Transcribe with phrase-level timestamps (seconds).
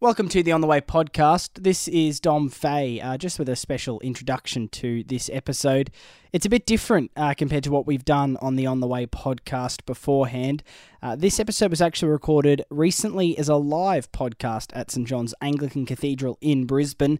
[0.00, 1.64] Welcome to the On the Way podcast.
[1.64, 5.90] This is Dom Fay, uh, just with a special introduction to this episode.
[6.32, 9.06] It's a bit different uh, compared to what we've done on the On the Way
[9.06, 10.62] podcast beforehand.
[11.02, 15.84] Uh, this episode was actually recorded recently as a live podcast at St John's Anglican
[15.84, 17.18] Cathedral in Brisbane.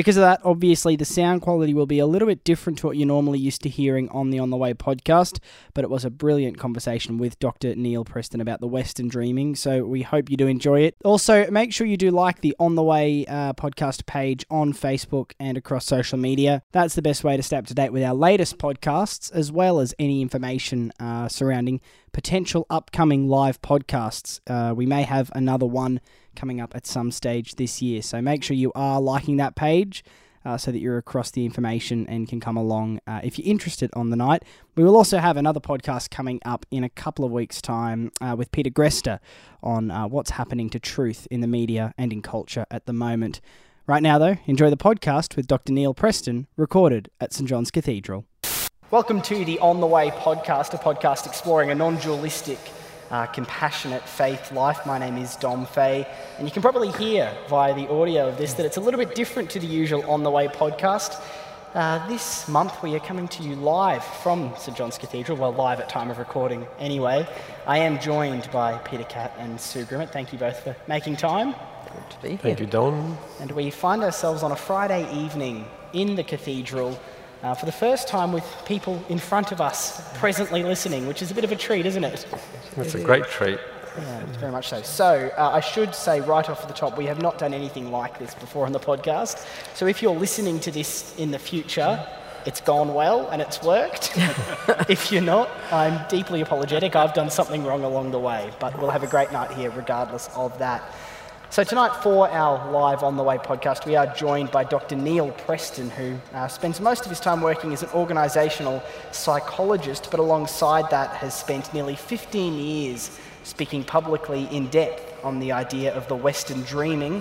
[0.00, 2.96] Because of that, obviously, the sound quality will be a little bit different to what
[2.96, 5.40] you're normally used to hearing on the On the Way podcast,
[5.74, 7.74] but it was a brilliant conversation with Dr.
[7.74, 10.96] Neil Preston about the Western Dreaming, so we hope you do enjoy it.
[11.04, 15.32] Also, make sure you do like the On the Way uh, podcast page on Facebook
[15.38, 16.62] and across social media.
[16.72, 19.80] That's the best way to stay up to date with our latest podcasts, as well
[19.80, 21.78] as any information uh, surrounding
[22.12, 24.40] potential upcoming live podcasts.
[24.46, 26.00] Uh, we may have another one
[26.40, 28.00] coming up at some stage this year.
[28.00, 30.02] So make sure you are liking that page.
[30.42, 33.90] Uh, so that you're across the information and can come along uh, if you're interested
[33.92, 34.42] on the night.
[34.74, 38.36] We will also have another podcast coming up in a couple of weeks' time uh,
[38.38, 39.18] with Peter Greste
[39.62, 43.42] on uh, what's happening to truth in the media and in culture at the moment.
[43.86, 45.74] Right now, though, enjoy the podcast with Dr.
[45.74, 48.24] Neil Preston, recorded at St John's Cathedral.
[48.90, 52.58] Welcome to the On the Way podcast, a podcast exploring a non dualistic
[53.10, 54.86] uh, compassionate faith life.
[54.86, 56.06] My name is Dom Fay,
[56.38, 59.14] and you can probably hear via the audio of this that it's a little bit
[59.14, 61.22] different to the usual On the Way podcast.
[61.74, 65.78] Uh, this month we are coming to you live from St John's Cathedral, well, live
[65.78, 67.28] at time of recording anyway.
[67.66, 70.10] I am joined by Peter Catt and Sue Grimmett.
[70.10, 71.52] Thank you both for making time.
[71.52, 72.38] Good to be here.
[72.38, 73.16] Thank you, Don.
[73.40, 76.98] And we find ourselves on a Friday evening in the cathedral
[77.42, 81.30] uh, for the first time with people in front of us presently listening, which is
[81.30, 82.26] a bit of a treat, isn't it?
[82.76, 83.58] That's a great treat.
[83.98, 84.82] Yeah, very much so.
[84.82, 88.18] So, uh, I should say right off the top, we have not done anything like
[88.18, 89.44] this before on the podcast.
[89.74, 92.06] So, if you're listening to this in the future,
[92.46, 94.12] it's gone well and it's worked.
[94.88, 96.96] if you're not, I'm deeply apologetic.
[96.96, 100.30] I've done something wrong along the way, but we'll have a great night here regardless
[100.34, 100.82] of that.
[101.50, 104.94] So, tonight for our Live on the Way podcast, we are joined by Dr.
[104.94, 110.20] Neil Preston, who uh, spends most of his time working as an organisational psychologist, but
[110.20, 116.06] alongside that has spent nearly 15 years speaking publicly in depth on the idea of
[116.06, 117.20] the Western dreaming,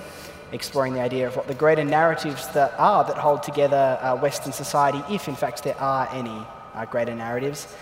[0.51, 4.53] exploring the idea of what the greater narratives that are that hold together uh, Western
[4.53, 6.45] society, if in fact there are any
[6.75, 7.75] uh, greater narratives.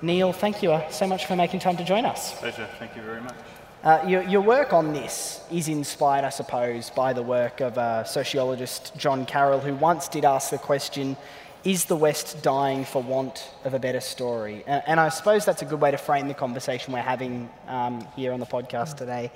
[0.00, 2.36] Neil, thank you uh, so much for making time to join us.
[2.40, 3.36] Pleasure, thank you very much.
[3.82, 8.04] Uh, your, your, work on this is inspired, I suppose, by the work of uh,
[8.04, 11.16] sociologist John Carroll, who once did ask the question
[11.64, 14.62] Is the West dying for want of a better story?
[14.68, 18.06] And, and I suppose that's a good way to frame the conversation we're having um,
[18.14, 19.32] here on the podcast today,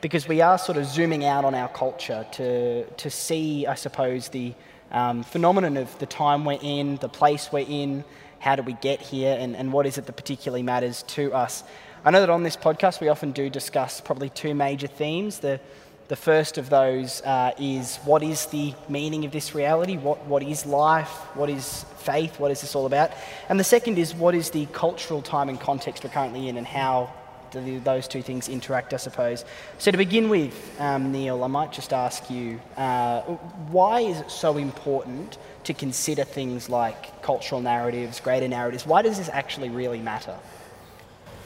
[0.00, 4.28] because we are sort of zooming out on our culture to, to see, I suppose,
[4.28, 4.54] the
[4.92, 8.04] um, phenomenon of the time we're in, the place we're in,
[8.38, 11.64] how do we get here, and, and what is it that particularly matters to us.
[12.04, 15.40] I know that on this podcast we often do discuss probably two major themes.
[15.40, 15.58] The,
[16.06, 19.96] the first of those uh, is what is the meaning of this reality?
[19.96, 21.10] What, what is life?
[21.34, 22.38] What is faith?
[22.38, 23.10] What is this all about?
[23.48, 26.66] And the second is what is the cultural time and context we're currently in and
[26.66, 27.12] how
[27.50, 29.44] do those two things interact, I suppose.
[29.78, 34.30] So, to begin with, um, Neil, I might just ask you uh, why is it
[34.30, 38.86] so important to consider things like cultural narratives, greater narratives?
[38.86, 40.36] Why does this actually really matter?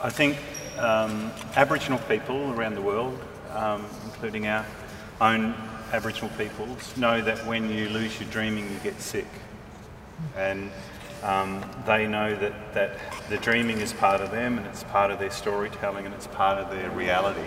[0.05, 0.37] I think
[0.79, 3.17] um, Aboriginal people around the world,
[3.51, 4.67] um, including our
[5.21, 5.55] own
[5.93, 9.29] Aboriginal peoples, know that when you lose your dreaming, you get sick.
[10.37, 10.73] And
[11.23, 12.99] um, they know that, that
[13.29, 16.59] the dreaming is part of them and it's part of their storytelling and it's part
[16.59, 17.47] of their reality.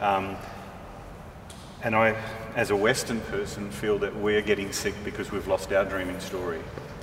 [0.00, 0.36] Um,
[1.82, 2.16] and I,
[2.54, 6.60] as a Western person, feel that we're getting sick because we've lost our dreaming story.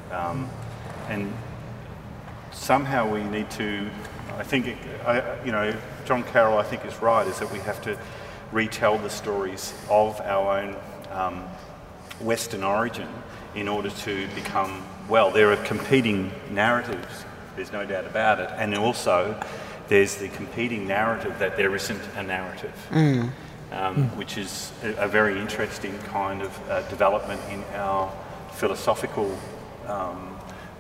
[0.10, 0.50] Um,
[1.10, 1.34] and
[2.54, 3.90] somehow we need to
[4.38, 7.60] I think, it, I, you know, John Carroll, I think, is right, is that we
[7.60, 7.98] have to
[8.52, 10.76] retell the stories of our own
[11.12, 11.44] um,
[12.20, 13.08] Western origin
[13.56, 15.32] in order to become well.
[15.32, 19.40] There are competing narratives, there's no doubt about it, and also
[19.88, 22.74] there's the competing narrative that there isn't a narrative.
[22.90, 23.30] Mm.
[23.72, 24.18] Um, mm.
[24.18, 28.12] Which is a, a, very interesting kind of uh, development in our
[28.52, 29.36] philosophical
[29.88, 30.33] um,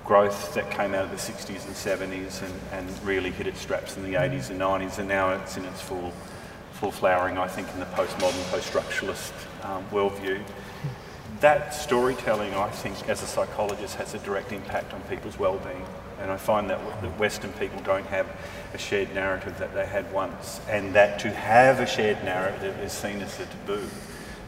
[0.05, 3.95] growth that came out of the 60s and 70s and, and really hit its straps
[3.95, 6.11] in the 80s and 90s, and now it's in its full,
[6.73, 9.31] full flowering, I think, in the postmodern, post-structuralist
[9.63, 10.41] um, worldview.
[11.39, 15.85] That storytelling, I think, as a psychologist, has a direct impact on people's well-being.
[16.21, 18.27] And I find that, that Western people don't have
[18.73, 22.91] a shared narrative that they had once, and that to have a shared narrative is
[22.91, 23.87] seen as a taboo.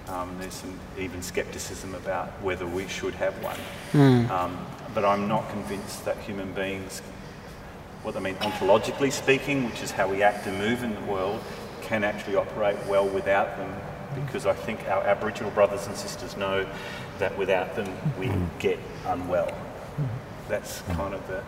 [0.07, 3.57] Um, there's some even scepticism about whether we should have one.
[3.93, 4.29] Mm.
[4.29, 7.01] Um, but I'm not convinced that human beings,
[8.03, 11.41] what I mean, ontologically speaking, which is how we act and move in the world,
[11.81, 13.73] can actually operate well without them
[14.15, 16.65] because I think our Aboriginal brothers and sisters know
[17.19, 17.87] that without them
[18.19, 19.51] we get unwell.
[20.47, 21.43] That's kind of the.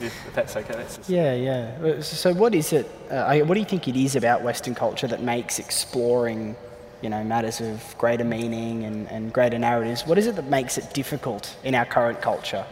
[0.00, 1.76] If, if that's okay, that's just Yeah, yeah.
[1.82, 2.90] Uh, So, what is it?
[3.10, 6.56] Uh, what do you think it is about Western culture that makes exploring,
[7.02, 10.06] you know, matters of greater meaning and, and greater narratives?
[10.06, 12.64] What is it that makes it difficult in our current culture?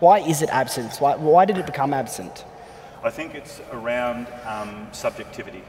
[0.00, 0.96] Why is it absent?
[0.98, 2.44] Why, why did it become absent?
[3.02, 5.62] I think it's around um, subjectivity.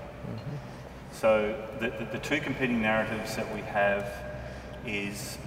[1.12, 4.08] So the, the, the two competing narratives that we have
[4.86, 5.38] is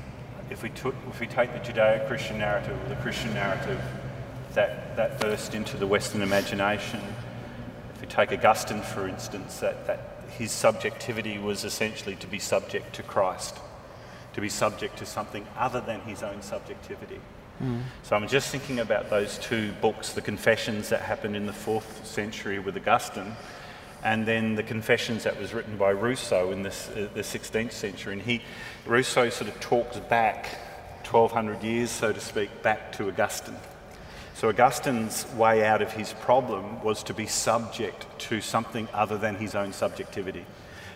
[0.50, 3.80] if we, took, if we take the Judeo-Christian narrative or the Christian narrative
[4.54, 7.00] that, that burst into the Western imagination,
[7.94, 12.94] if we take Augustine for instance, that, that his subjectivity was essentially to be subject
[12.96, 13.58] to Christ,
[14.34, 17.20] to be subject to something other than his own subjectivity.
[18.02, 22.04] So I'm just thinking about those two books, the Confessions that happened in the fourth
[22.04, 23.36] century with Augustine,
[24.02, 28.14] and then the Confessions that was written by Rousseau in this, uh, the 16th century.
[28.14, 28.42] And he,
[28.84, 30.46] Rousseau sort of talks back
[31.06, 33.56] 1200 years, so to speak, back to Augustine.
[34.42, 39.36] So Augustine's way out of his problem was to be subject to something other than
[39.36, 40.44] his own subjectivity.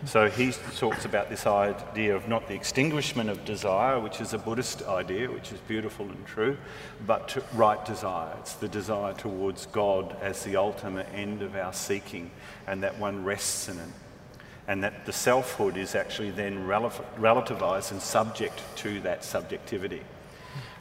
[0.04, 4.38] So he talks about this idea of not the extinguishment of desire, which is a
[4.38, 6.56] Buddhist idea, which is beautiful and true,
[7.06, 8.34] but right desire.
[8.40, 12.32] It's the desire towards God as the ultimate end of our seeking,
[12.66, 13.88] and that one rests in it.
[14.66, 20.02] And that the selfhood is actually then relati- relativized and subject to that subjectivity.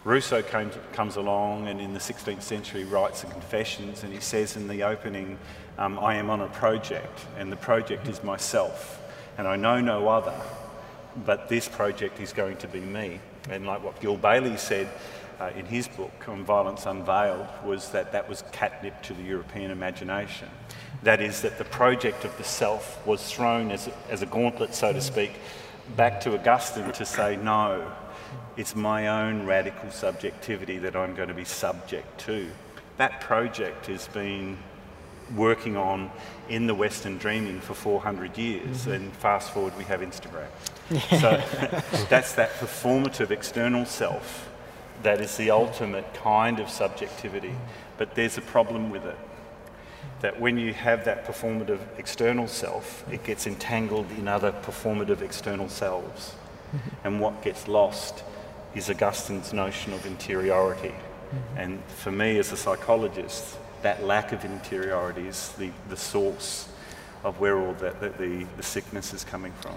[0.05, 4.55] Rousseau came comes along and in the 16th century writes the Confessions, and he says
[4.55, 5.39] in the opening,
[5.79, 9.01] um, I am on a project, and the project is myself,
[9.39, 10.39] and I know no other,
[11.25, 13.19] but this project is going to be me.
[13.49, 14.87] And like what Gil Bailie said
[15.39, 19.71] uh, in his book on Violence Unveiled, was that that was catnip to the European
[19.71, 20.49] imagination.
[21.01, 24.93] That is, that the project of the self was thrown as as a gauntlet, so
[24.93, 25.31] to speak,
[25.95, 27.91] back to Augustine to say, no,
[28.57, 32.49] it's my own radical subjectivity that I'm going to be subject to.
[32.97, 34.57] That project has been
[35.35, 36.11] working on
[36.49, 38.91] in the Western dreaming for 400 years, mm-hmm.
[38.91, 40.47] and fast forward, we have Instagram.
[41.19, 41.41] So
[42.09, 44.49] that's that performative external self
[45.03, 47.55] that is the ultimate kind of subjectivity.
[47.97, 49.17] But there's a problem with it.
[50.21, 55.69] That when you have that performative external self, it gets entangled in other performative external
[55.69, 56.35] selves.
[56.75, 57.07] Mm-hmm.
[57.07, 58.23] And what gets lost
[58.75, 60.93] is Augustine's notion of interiority.
[61.57, 66.67] And for me as a psychologist, that lack of interiority is the, the source
[67.23, 69.75] of where all the, the, the, the sickness is coming from.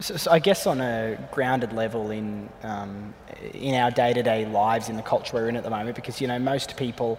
[0.00, 3.14] So, so I guess on a grounded level in um,
[3.52, 6.20] in our day to day lives in the culture we're in at the moment, because
[6.20, 7.18] you know most people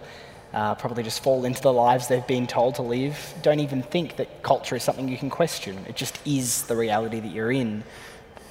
[0.54, 3.34] uh, probably just fall into the lives they've been told to live.
[3.42, 5.84] Don't even think that culture is something you can question.
[5.88, 7.84] It just is the reality that you're in.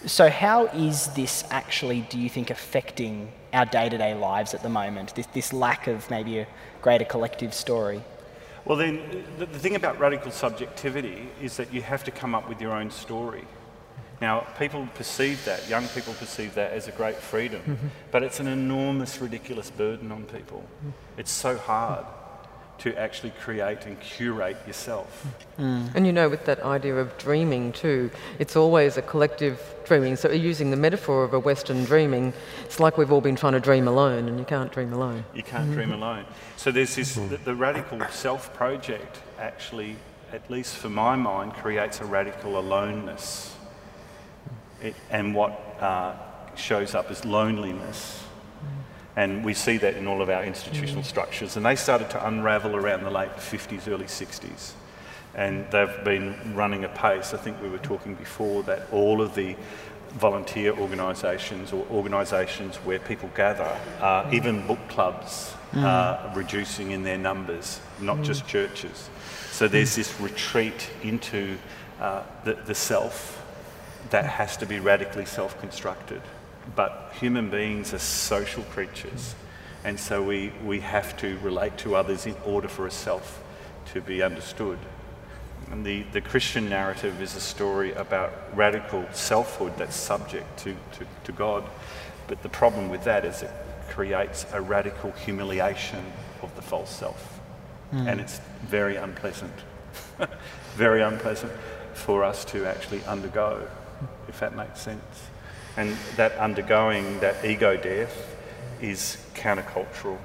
[0.06, 4.64] So how is this actually, do you think, affecting our day to day lives at
[4.64, 5.16] the moment?
[5.16, 6.48] This this lack of maybe a
[6.82, 8.02] greater collective story.
[8.66, 12.48] Well, then, the, the thing about radical subjectivity is that you have to come up
[12.48, 13.46] with your own story.
[14.22, 17.88] Now, people perceive that, young people perceive that as a great freedom, mm-hmm.
[18.12, 20.64] but it's an enormous, ridiculous burden on people.
[21.18, 22.06] It's so hard
[22.80, 25.26] to actually create and curate yourself.
[25.58, 28.10] And you know, with that idea of dreaming too,
[28.40, 30.16] it's always a collective dreaming.
[30.16, 32.34] So, using the metaphor of a Western dreaming,
[32.64, 35.26] it's like we've all been trying to dream alone, and you can't dream alone.
[35.34, 36.26] You can't dream alone.
[36.56, 39.96] So there's this, the, the radical self project actually,
[40.32, 43.56] at least for my mind, creates a radical aloneness.
[44.82, 46.14] It, and what uh,
[46.56, 48.24] shows up as loneliness.
[49.20, 51.58] And we see that in all of our institutional structures.
[51.58, 54.72] And they started to unravel around the late 50s, early 60s.
[55.36, 57.34] And they've been running apace.
[57.34, 59.58] I think we were talking before that all of the
[60.12, 67.18] volunteer organisations or organisations where people gather, uh, even book clubs, are reducing in their
[67.18, 69.10] numbers, not just churches.
[69.52, 71.58] So there's this retreat into
[72.00, 73.46] uh, the, the self
[74.12, 76.22] that has to be radically self constructed.
[76.76, 79.36] But human beings are social creatures,
[79.84, 83.42] and so we, we have to relate to others in order for a self
[83.94, 84.78] to be understood.
[85.72, 91.06] And the, the Christian narrative is a story about radical selfhood that's subject to, to,
[91.26, 91.64] to God.
[92.28, 93.52] But the problem with that is it
[93.90, 96.04] creates a radical humiliation
[96.42, 97.40] of the false self.
[97.92, 98.08] Hmm.
[98.08, 99.54] And it's very unpleasant.
[100.76, 101.52] very unpleasant
[101.94, 103.68] for us to actually undergo,
[104.28, 105.29] if that makes sense.
[105.78, 108.36] And that undergoing, that ego death,
[108.82, 110.18] is countercultural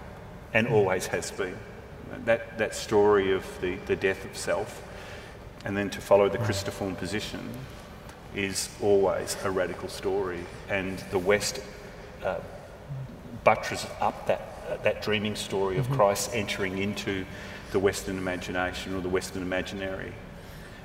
[0.53, 1.57] and always has been.
[2.25, 4.83] That, that story of the, the death of self,
[5.65, 7.51] and then to follow the Christoform position,
[8.35, 11.61] is always a radical story, and the West
[12.25, 12.39] uh,
[13.43, 17.25] buttresses up that, uh, that dreaming story of Christ entering into
[17.73, 20.13] the Western imagination or the Western imaginary.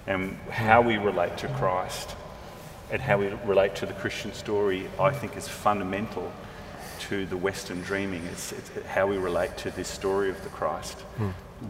[0.08, 2.16] And how we relate to Christ
[2.92, 6.32] and how we relate to the Christian story, I think, is fundamental
[7.02, 8.24] to the Western dreaming.
[8.32, 10.98] It's, it's how we relate to this story of the Christ.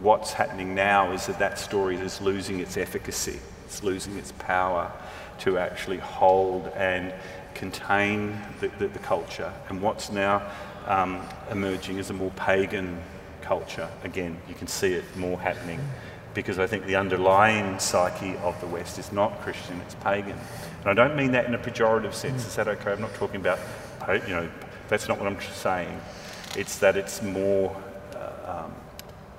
[0.00, 4.90] What's happening now is that that story is losing its efficacy, it's losing its power
[5.40, 7.12] to actually hold and
[7.54, 9.52] contain the, the, the culture.
[9.68, 10.42] And what's now
[10.86, 13.00] um, emerging is a more pagan
[13.42, 13.88] culture.
[14.04, 15.80] Again, you can see it more happening
[16.34, 20.38] because I think the underlying psyche of the West is not Christian, it's pagan.
[20.80, 22.46] And I don't mean that in a pejorative sense.
[22.46, 22.92] Is that okay?
[22.92, 23.58] I'm not talking about,
[24.26, 24.48] you know,
[24.88, 26.00] that's not what I'm saying.
[26.56, 27.76] It's that it's more
[28.16, 28.74] uh, um,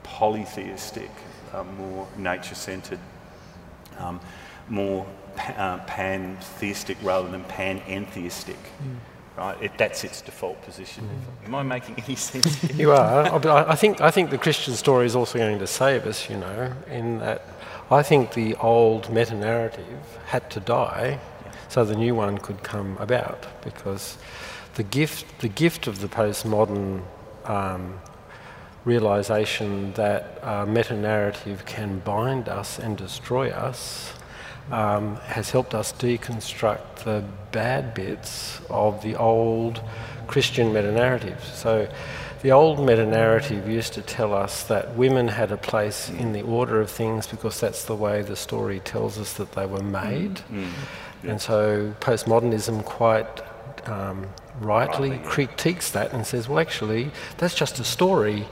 [0.04, 1.10] polytheistic,
[1.54, 3.00] uh, more nature centered,
[3.98, 4.20] um,
[4.70, 5.06] more
[5.36, 8.56] pa- uh, pantheistic rather than panentheistic.
[9.36, 9.62] Right?
[9.64, 11.10] It, that's its default position.
[11.46, 12.54] Am I making any sense?
[12.62, 12.76] here?
[12.78, 13.48] You are.
[13.48, 16.38] I I think, I think the Christian story is also going to save us, you
[16.38, 17.42] know, in that
[17.90, 21.20] I think the old meta narrative had to die
[21.72, 24.18] so the new one could come about because
[24.76, 27.02] the gift, the gift of the postmodern
[27.46, 27.98] um,
[28.84, 34.12] realization that uh, meta narrative can bind us and destroy us
[34.70, 37.24] um, has helped us deconstruct the
[37.54, 39.82] bad bits of the old
[40.28, 41.42] Christian meta narrative.
[41.54, 41.88] So,
[42.42, 46.42] the old meta narrative used to tell us that women had a place in the
[46.42, 50.42] order of things because that's the way the story tells us that they were made.
[51.24, 53.42] And so, postmodernism quite
[53.88, 54.28] um,
[54.60, 58.48] rightly critiques that and says, well, actually, that's just a story.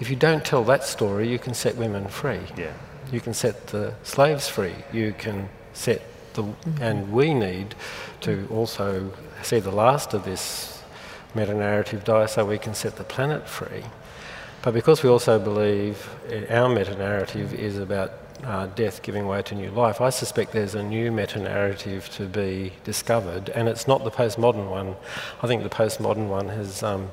[0.00, 2.40] If you don't tell that story, you can set women free.
[2.56, 2.72] Yeah.
[3.12, 4.74] You can set the slaves free.
[4.92, 6.02] You can set
[6.34, 6.44] the,
[6.80, 7.74] and we need
[8.22, 10.82] to also see the last of this
[11.34, 13.84] meta narrative die so we can set the planet free.
[14.62, 18.12] But because we also believe uh, our meta narrative is about
[18.44, 22.26] uh, death giving way to new life, I suspect there's a new meta narrative to
[22.26, 24.96] be discovered, and it's not the postmodern one.
[25.42, 27.10] I think the postmodern one has um,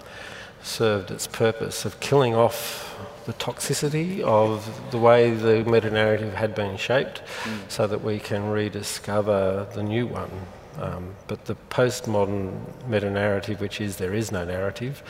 [0.62, 2.88] served its purpose of killing off
[3.26, 7.22] the toxicity of the way the meta narrative had been shaped
[7.68, 10.32] so that we can rediscover the new one.
[10.80, 15.04] Um, but the postmodern meta narrative, which is there is no narrative,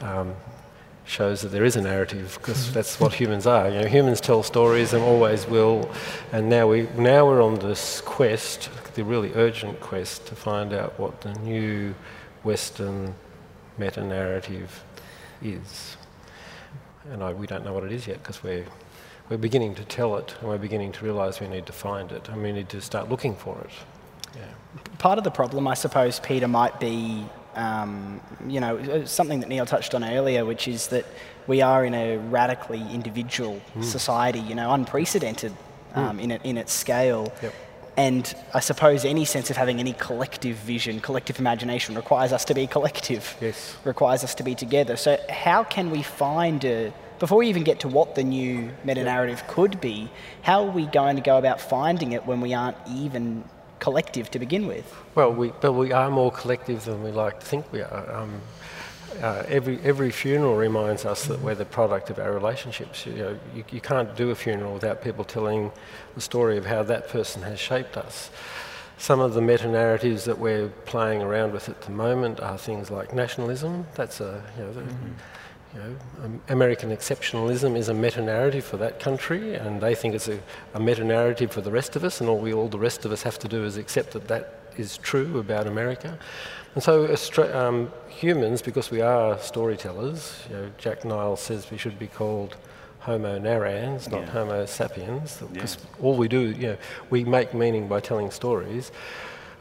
[0.00, 0.34] um,
[1.06, 3.68] shows that there is a narrative because that's what humans are.
[3.68, 5.90] You know, humans tell stories and always will.
[6.32, 10.98] And now we now we're on this quest, the really urgent quest, to find out
[10.98, 11.94] what the new
[12.42, 13.14] Western
[13.78, 14.84] meta narrative
[15.42, 15.96] is.
[17.10, 18.66] And I, we don't know what it is yet because we're
[19.28, 22.28] we're beginning to tell it and we're beginning to realise we need to find it
[22.28, 23.70] and we need to start looking for it.
[24.36, 24.42] Yeah.
[24.98, 27.24] Part of the problem, I suppose, Peter, might be,
[27.56, 31.06] um, you know, uh, something that Neil touched on earlier, which is that
[31.46, 35.52] we are in a radically individual society, you know, unprecedented
[35.94, 37.32] um, in, it, in its scale.
[37.42, 37.54] Yep.
[37.96, 42.54] And I suppose any sense of having any collective vision, collective imagination requires us to
[42.54, 43.74] be collective, Yes.
[43.84, 44.96] requires us to be together.
[44.96, 49.02] So, how can we find a, before we even get to what the new meta
[49.02, 50.10] narrative could be,
[50.42, 53.44] how are we going to go about finding it when we aren't even
[53.78, 54.94] collective to begin with?
[55.14, 58.12] Well, we, but we are more collective than we like to think we are.
[58.12, 58.40] Um,
[59.22, 63.06] uh, every, every funeral reminds us that we're the product of our relationships.
[63.06, 65.72] You, know, you, you can't do a funeral without people telling
[66.14, 68.30] the story of how that person has shaped us.
[68.98, 72.90] Some of the meta narratives that we're playing around with at the moment are things
[72.90, 73.86] like nationalism.
[73.94, 74.84] That's a, you know, the,
[75.76, 80.14] you know, um, American exceptionalism is a meta narrative for that country, and they think
[80.14, 80.38] it's a,
[80.74, 83.12] a meta narrative for the rest of us, and all we, all the rest of
[83.12, 86.18] us have to do is accept that that is true about America.
[86.74, 87.14] And so,
[87.54, 92.56] um, humans, because we are storytellers, you know, Jack Niles says we should be called
[93.00, 94.30] Homo narrans, not Yeah.
[94.30, 96.76] Homo sapiens, because all we do, you know,
[97.10, 98.92] we make meaning by telling stories.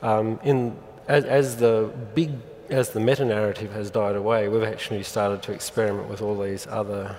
[0.02, 2.32] Um, in as, as the big
[2.70, 6.68] as the meta narrative has died away, we've actually started to experiment with all these
[6.68, 7.16] other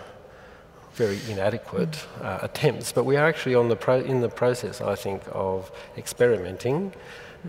[0.94, 2.92] very inadequate uh, attempts.
[2.92, 6.92] But we are actually on the pro- in the process, I think, of experimenting.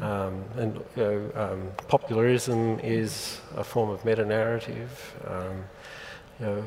[0.02, 5.16] Um, and you know, um, popularism is a form of meta narrative.
[5.26, 5.64] Um,
[6.40, 6.64] you know,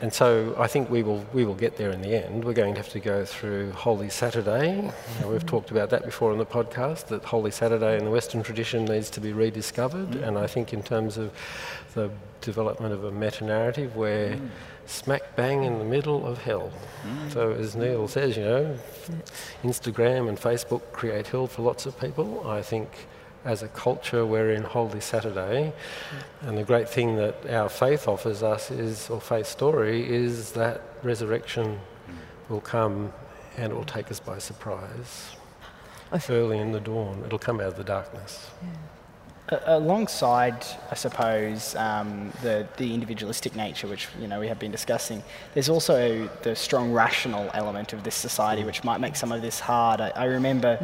[0.00, 2.44] and so I think we will, we will get there in the end.
[2.44, 4.80] We're going to have to go through Holy Saturday.
[5.20, 8.42] Know, we've talked about that before on the podcast, that Holy Saturday in the Western
[8.42, 10.10] tradition needs to be rediscovered.
[10.12, 10.28] Mm.
[10.28, 11.32] And I think in terms of
[11.94, 14.48] the development of a meta-narrative, we're mm.
[14.86, 16.72] smack bang in the middle of hell.
[17.06, 17.32] Mm.
[17.32, 18.78] So as Neil says, you know,
[19.62, 22.48] Instagram and Facebook create hell for lots of people.
[22.48, 22.88] I think
[23.44, 25.72] as a culture, we're in Holy Saturday.
[26.42, 30.82] And the great thing that our faith offers us is, or faith story, is that
[31.02, 31.80] resurrection
[32.48, 33.12] will come
[33.56, 35.36] and it will take us by surprise.
[36.28, 38.50] Early in the dawn, it'll come out of the darkness.
[38.62, 39.58] Yeah.
[39.66, 45.22] alongside, I suppose, um, the, the individualistic nature, which you know we have been discussing,
[45.54, 49.60] there's also the strong rational element of this society, which might make some of this
[49.60, 50.00] hard.
[50.00, 50.78] I, I remember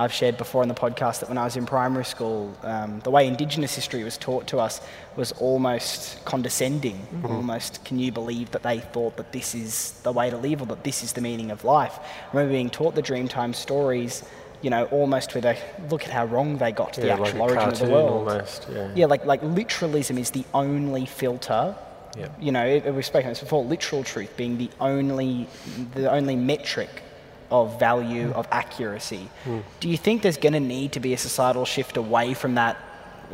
[0.00, 3.10] I've shared before on the podcast that when I was in primary school, um, the
[3.10, 4.80] way Indigenous history was taught to us
[5.14, 6.96] was almost condescending.
[6.96, 7.26] Mm-hmm.
[7.26, 10.66] Almost, can you believe that they thought that this is the way to live or
[10.68, 11.98] that this is the meaning of life?
[11.98, 14.24] I remember being taught the Dreamtime stories,
[14.62, 15.58] you know, almost with a
[15.90, 18.28] look at how wrong they got to yeah, the actual like origin of the world.
[18.28, 18.92] Almost, yeah.
[18.94, 21.76] yeah, like like literalism is the only filter.
[22.16, 22.36] Yep.
[22.40, 23.64] You know, we've spoken this before.
[23.64, 25.46] Literal truth being the only
[25.94, 27.02] the only metric
[27.50, 29.28] of value, of accuracy.
[29.44, 29.62] Mm.
[29.80, 32.76] Do you think there's going to need to be a societal shift away from that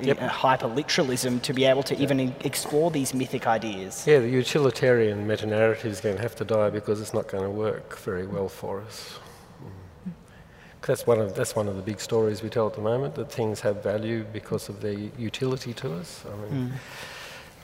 [0.01, 0.19] yep.
[0.19, 4.07] hyper literalism to be able to even explore these mythic ideas?
[4.07, 7.45] Yeah, the utilitarian meta narrative is going to have to die because it's not going
[7.45, 9.19] to work very well for us.
[9.63, 10.13] Mm.
[10.83, 13.31] That's one, of, that's one of the big stories we tell at the moment, that
[13.31, 16.25] things have value because of their utility to us.
[16.27, 16.73] I mean, mm.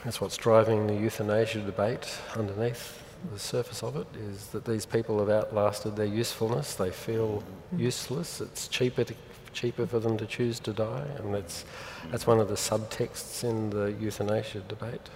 [0.04, 3.01] That's what's driving the euthanasia debate underneath
[3.32, 6.74] the surface of it is that these people have outlasted their usefulness.
[6.74, 7.42] They feel
[7.76, 8.40] useless.
[8.40, 9.14] It's cheaper to,
[9.52, 11.64] cheaper for them to choose to die, and that's
[12.10, 15.08] that's one of the subtexts in the euthanasia debate.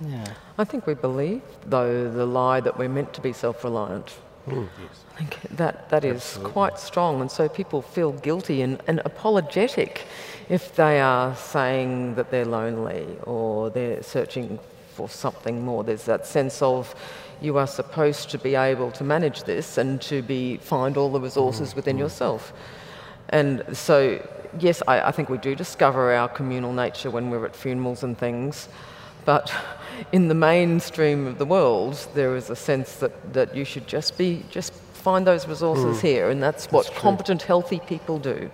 [0.00, 0.34] Yeah.
[0.58, 4.18] I think we believe, though, the lie that we're meant to be self-reliant.
[4.46, 4.68] Mm.
[4.80, 5.04] Yes.
[5.14, 10.04] I think that, that is quite strong, and so people feel guilty and, and apologetic
[10.48, 14.58] if they are saying that they're lonely or they're searching
[14.94, 15.84] for something more.
[15.84, 16.94] There's that sense of
[17.40, 21.20] you are supposed to be able to manage this and to be find all the
[21.20, 21.76] resources mm-hmm.
[21.76, 22.04] within mm-hmm.
[22.04, 22.52] yourself.
[23.30, 24.26] And so,
[24.58, 28.16] yes, I, I think we do discover our communal nature when we're at funerals and
[28.16, 28.68] things,
[29.24, 29.52] but
[30.12, 34.16] in the mainstream of the world, there is a sense that, that you should just
[34.16, 36.02] be just find those resources mm.
[36.02, 36.94] here, and that's, that's what true.
[36.96, 38.50] competent, healthy people do.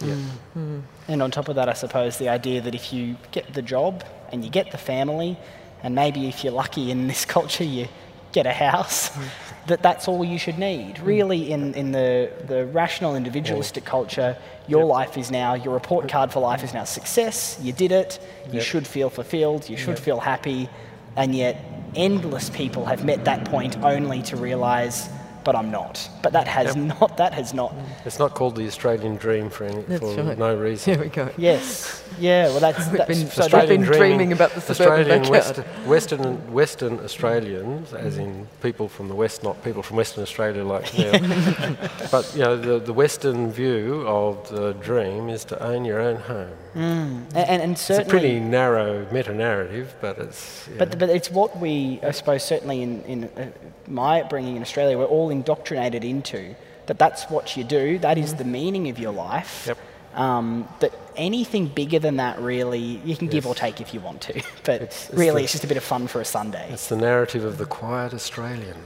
[0.00, 0.14] Yeah.
[0.14, 0.28] Mm.
[0.56, 0.82] mm.
[1.08, 4.04] And on top of that, I suppose the idea that if you get the job
[4.32, 5.38] and you get the family
[5.82, 7.88] and maybe if you're lucky in this culture, you
[8.32, 9.10] get a house,
[9.66, 10.98] that that's all you should need.
[10.98, 11.06] Hmm.
[11.06, 14.36] Really, in, in the, the rational individualistic culture,
[14.68, 14.88] your yep.
[14.88, 18.54] life is now, your report card for life is now success, you did it, you
[18.54, 18.62] yep.
[18.62, 19.98] should feel fulfilled, you should yep.
[19.98, 20.68] feel happy,
[21.16, 21.56] and yet
[21.94, 25.08] endless people have met that point only to realize
[25.46, 26.10] but I'm not.
[26.22, 26.98] But that has yep.
[27.00, 27.16] not.
[27.16, 27.72] That has not.
[28.04, 30.36] It's not called the Australian dream for, any, for right.
[30.36, 30.94] no reason.
[30.94, 31.30] There we go.
[31.38, 32.02] Yes.
[32.18, 32.48] Yeah.
[32.48, 32.84] Well, that's.
[32.88, 38.18] We've that's been, so Australian been dreaming, about the Australian West, Western Western Australians, as
[38.18, 41.12] in people from the West, not people from Western Australia like now.
[42.10, 46.16] but you know, the, the Western view of the dream is to own your own
[46.16, 46.56] home.
[46.74, 47.26] Mm.
[47.34, 50.68] And, and, and certainly, it's a pretty narrow meta narrative, but it's.
[50.76, 53.50] But but it's what we, I suppose, certainly in in uh,
[53.86, 56.54] my upbringing in Australia, we're all indoctrinated into
[56.86, 58.38] that that's what you do, that is mm-hmm.
[58.38, 59.64] the meaning of your life.
[59.66, 59.78] Yep.
[60.14, 63.32] Um, that anything bigger than that, really, you can yes.
[63.32, 64.42] give or take if you want to.
[64.64, 66.68] But it's, it's really, the, it's just a bit of fun for a Sunday.
[66.70, 68.78] It's the narrative of the quiet Australian.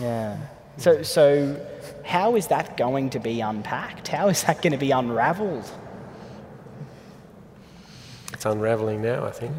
[0.00, 0.36] Yeah.
[0.76, 1.64] So, so
[2.04, 4.08] how is that going to be unpacked?
[4.08, 5.70] How is that going to be unravelled?
[8.32, 9.54] It's unravelling now, I think.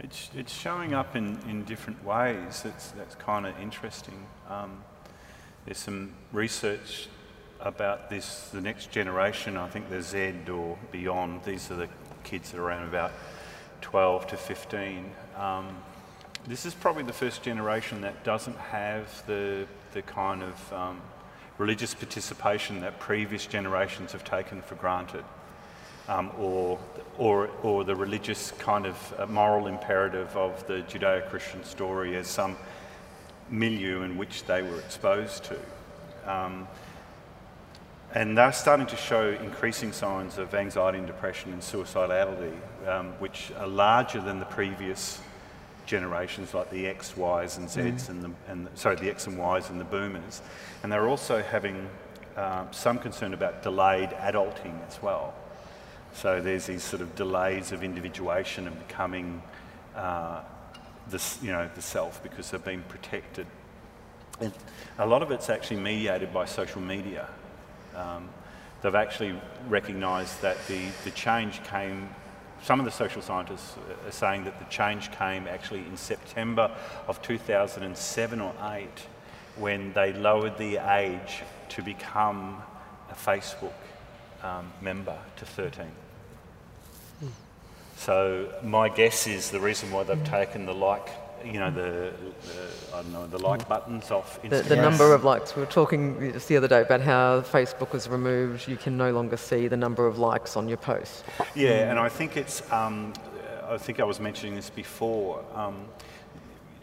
[0.00, 2.62] It's, it's showing up in, in different ways.
[2.62, 4.26] That's, that's kind of interesting.
[4.52, 4.84] Um,
[5.64, 7.08] there's some research
[7.60, 11.88] about this, the next generation, I think the Z or beyond, these are the
[12.22, 13.12] kids that are around about
[13.80, 15.10] 12 to 15.
[15.38, 15.76] Um,
[16.46, 21.00] this is probably the first generation that doesn't have the, the kind of um,
[21.56, 25.24] religious participation that previous generations have taken for granted
[26.08, 26.78] um, or,
[27.16, 32.26] or, or the religious kind of uh, moral imperative of the Judeo Christian story as
[32.26, 32.56] some
[33.52, 35.58] milieu in which they were exposed to.
[36.26, 36.66] Um,
[38.14, 42.54] and they're starting to show increasing signs of anxiety and depression and suicidality,
[42.86, 45.20] um, which are larger than the previous
[45.86, 48.08] generations, like the X, Ys, and Zs, mm.
[48.10, 50.42] and, the, and the, sorry, the X and Ys and the Boomers.
[50.82, 51.88] And they're also having
[52.36, 55.34] uh, some concern about delayed adulting as well.
[56.14, 59.42] So there's these sort of delays of individuation and becoming
[59.96, 60.42] uh,
[61.10, 63.46] the, you know, the self because they've been protected.
[64.40, 64.52] And
[64.98, 67.28] a lot of it's actually mediated by social media.
[67.94, 68.28] Um,
[68.82, 72.08] they've actually recognised that the, the change came,
[72.62, 76.70] some of the social scientists are saying that the change came actually in September
[77.06, 78.88] of 2007 or 8
[79.56, 82.62] when they lowered the age to become
[83.10, 83.72] a Facebook
[84.42, 85.86] um, member to 13.
[88.04, 91.08] So my guess is the reason why they've taken the like,
[91.44, 92.12] you know, the,
[92.42, 94.50] the I don't know, the like buttons off Instagram.
[94.50, 95.54] The, the, number of likes.
[95.54, 98.66] We were talking just the other day about how Facebook was removed.
[98.66, 101.22] You can no longer see the number of likes on your posts.
[101.54, 102.60] Yeah, and I think it's.
[102.72, 103.12] Um,
[103.68, 105.44] I think I was mentioning this before.
[105.54, 105.86] Um,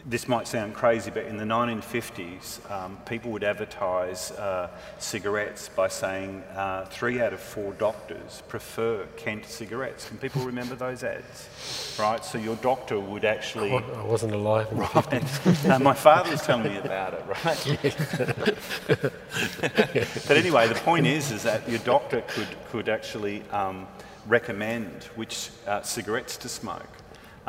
[0.06, 5.88] this might sound crazy, but in the 1950s, um, people would advertise uh, cigarettes by
[5.88, 10.08] saying uh, three out of four doctors prefer Kent cigarettes.
[10.08, 11.96] Can people remember those ads?
[11.98, 13.72] Right, so your doctor would actually.
[13.72, 14.92] I wasn't alive in right.
[14.92, 15.70] the 50s.
[15.70, 19.12] uh, my father was telling me about it, right?
[20.26, 23.86] but anyway, the point is, is that your doctor could, could actually um,
[24.26, 26.99] recommend which uh, cigarettes to smoke.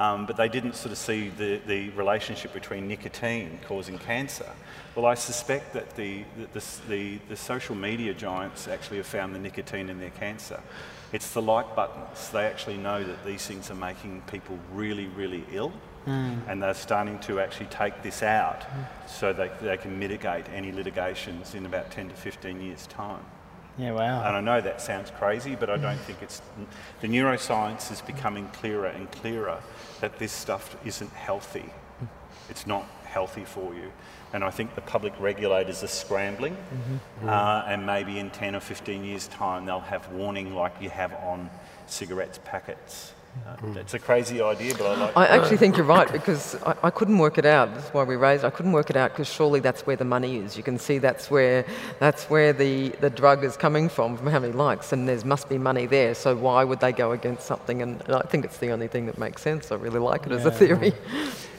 [0.01, 4.49] Um, but they didn't sort of see the, the relationship between nicotine causing cancer.
[4.95, 9.39] Well, I suspect that the, the, the, the, social media giants actually have found the
[9.39, 10.59] nicotine in their cancer.
[11.13, 12.29] It's the like buttons.
[12.29, 15.71] They actually know that these things are making people really, really ill.
[16.07, 16.47] Mm.
[16.47, 18.87] And they're starting to actually take this out mm.
[19.07, 23.23] so they, they can mitigate any litigations in about 10 to 15 years' time.
[23.77, 24.25] Yeah, wow.
[24.25, 26.41] And I know that sounds crazy, but I don't think it's.
[26.99, 29.59] The neuroscience is becoming clearer and clearer
[30.01, 31.69] that this stuff isn't healthy.
[32.49, 33.91] It's not healthy for you.
[34.33, 37.29] And I think the public regulators are scrambling, mm-hmm.
[37.29, 41.13] uh, and maybe in 10 or 15 years' time, they'll have warning like you have
[41.13, 41.49] on
[41.85, 43.13] cigarettes packets.
[43.45, 45.17] Uh, it's a crazy idea, but I like.
[45.17, 47.73] I actually think you're right because I, I, couldn't work it out.
[47.73, 48.43] That's why we raised.
[48.43, 50.57] I couldn't work it out because surely that's where the money is.
[50.57, 51.65] You can see that's where
[51.99, 55.47] that's where the, the drug is coming from, from how many likes, and there must
[55.47, 56.13] be money there.
[56.13, 57.81] So why would they go against something?
[57.81, 59.71] And, and I think it's the only thing that makes sense.
[59.71, 60.37] I really like it yeah.
[60.37, 60.93] as a theory.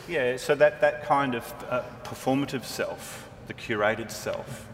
[0.09, 0.37] Yeah.
[0.37, 4.69] So that that kind of uh, performative self, the curated self,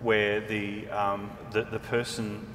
[0.00, 2.46] where the um, the, the person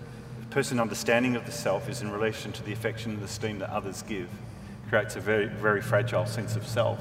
[0.50, 4.02] person understanding of the self is in relation to the affection and esteem that others
[4.02, 4.30] give.
[4.90, 7.00] creates a very, very fragile sense of self.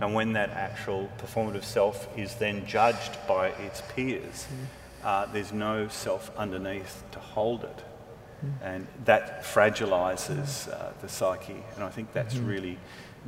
[0.00, 5.06] And when that actual performative self is then judged by its peers, mm.
[5.06, 7.84] uh, there's no self underneath to hold it.
[8.44, 8.50] Mm.
[8.62, 11.62] And that fragilizes uh, the psyche.
[11.76, 12.48] And I think that's mm.
[12.48, 12.78] really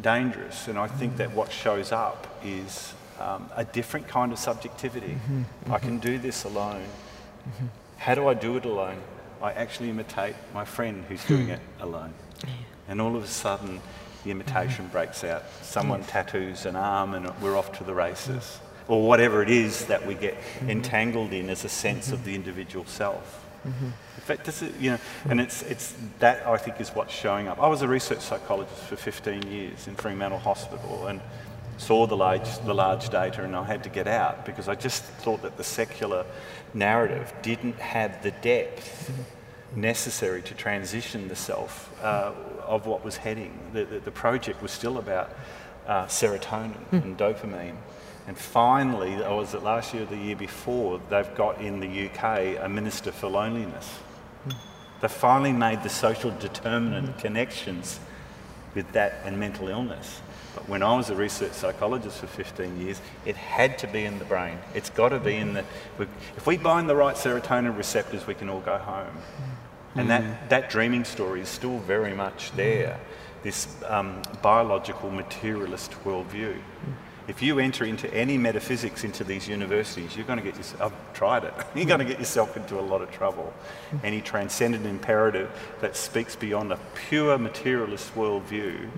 [0.01, 0.67] dangerous.
[0.67, 5.15] And I think that what shows up is um, a different kind of subjectivity.
[5.15, 5.73] Mm-hmm.
[5.73, 6.83] I can do this alone.
[6.83, 7.67] Mm-hmm.
[7.99, 9.01] How do I do it alone?
[9.45, 12.15] I actually imitate my friend who's doing it alone.
[12.89, 13.79] And all of a sudden,
[14.25, 15.43] the imitation breaks out.
[15.61, 18.59] Someone tattoos an arm and we're off to the races.
[18.89, 20.71] Or whatever it is that we get mm-hmm.
[20.71, 23.45] entangled in as a sense of the individual self.
[23.67, 23.85] Mm-hmm.
[23.85, 27.47] In fact, this is, you know, and it's, it's that I think is what's showing
[27.47, 27.61] up.
[27.61, 31.21] I was a research psychologist for 15 years in Fremantle Hospital and
[31.77, 35.03] saw the large, the large data and I had to get out because I just
[35.03, 36.25] thought that the secular
[36.73, 39.11] narrative didn't have the depth
[39.77, 42.33] necessary to transition the self uh,
[42.67, 43.59] of what was heading.
[43.73, 45.31] The, the, the, project was still about
[45.87, 47.03] uh, serotonin mm.
[47.05, 47.77] and dopamine.
[48.27, 52.09] And finally, or was it last year or the year before, they've got in the
[52.09, 53.99] UK a minister for loneliness.
[54.47, 54.55] Mm.
[55.01, 57.19] They finally made the social determinant mm.
[57.19, 58.01] connections
[58.75, 60.21] with that and mental illness.
[60.55, 64.19] But when I was a research psychologist for 15 years, it had to be in
[64.19, 64.59] the brain.
[64.73, 65.65] It's got to be in the.
[66.37, 69.17] If we bind the right serotonin receptors, we can all go home.
[69.95, 70.49] And that, mm.
[70.49, 72.99] that dreaming story is still very much there,
[73.43, 76.57] this um, biological materialist worldview.
[77.27, 81.13] If you enter into any metaphysics into these universities, you're going to get yourself, I've
[81.15, 83.53] tried it, you're going to get yourself into a lot of trouble.
[84.03, 86.79] Any transcendent imperative that speaks beyond a
[87.09, 88.91] pure materialist worldview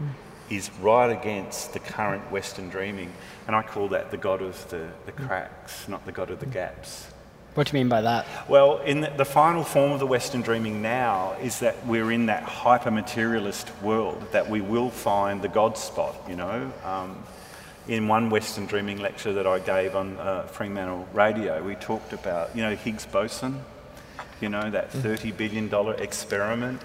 [0.50, 3.12] is right against the current Western dreaming.
[3.46, 6.46] And I call that the God of the, the cracks, not the God of the
[6.46, 7.09] gaps.
[7.56, 8.26] What do you mean by that?
[8.48, 12.26] Well, in the, the final form of the Western dreaming now is that we're in
[12.26, 16.70] that hyper materialist world, that we will find the God spot, you know.
[16.84, 17.22] Um,
[17.88, 22.54] in one Western dreaming lecture that I gave on uh, Fremantle Radio, we talked about,
[22.54, 23.64] you know, Higgs boson,
[24.40, 25.00] you know, that mm.
[25.00, 26.82] $30 billion experiment.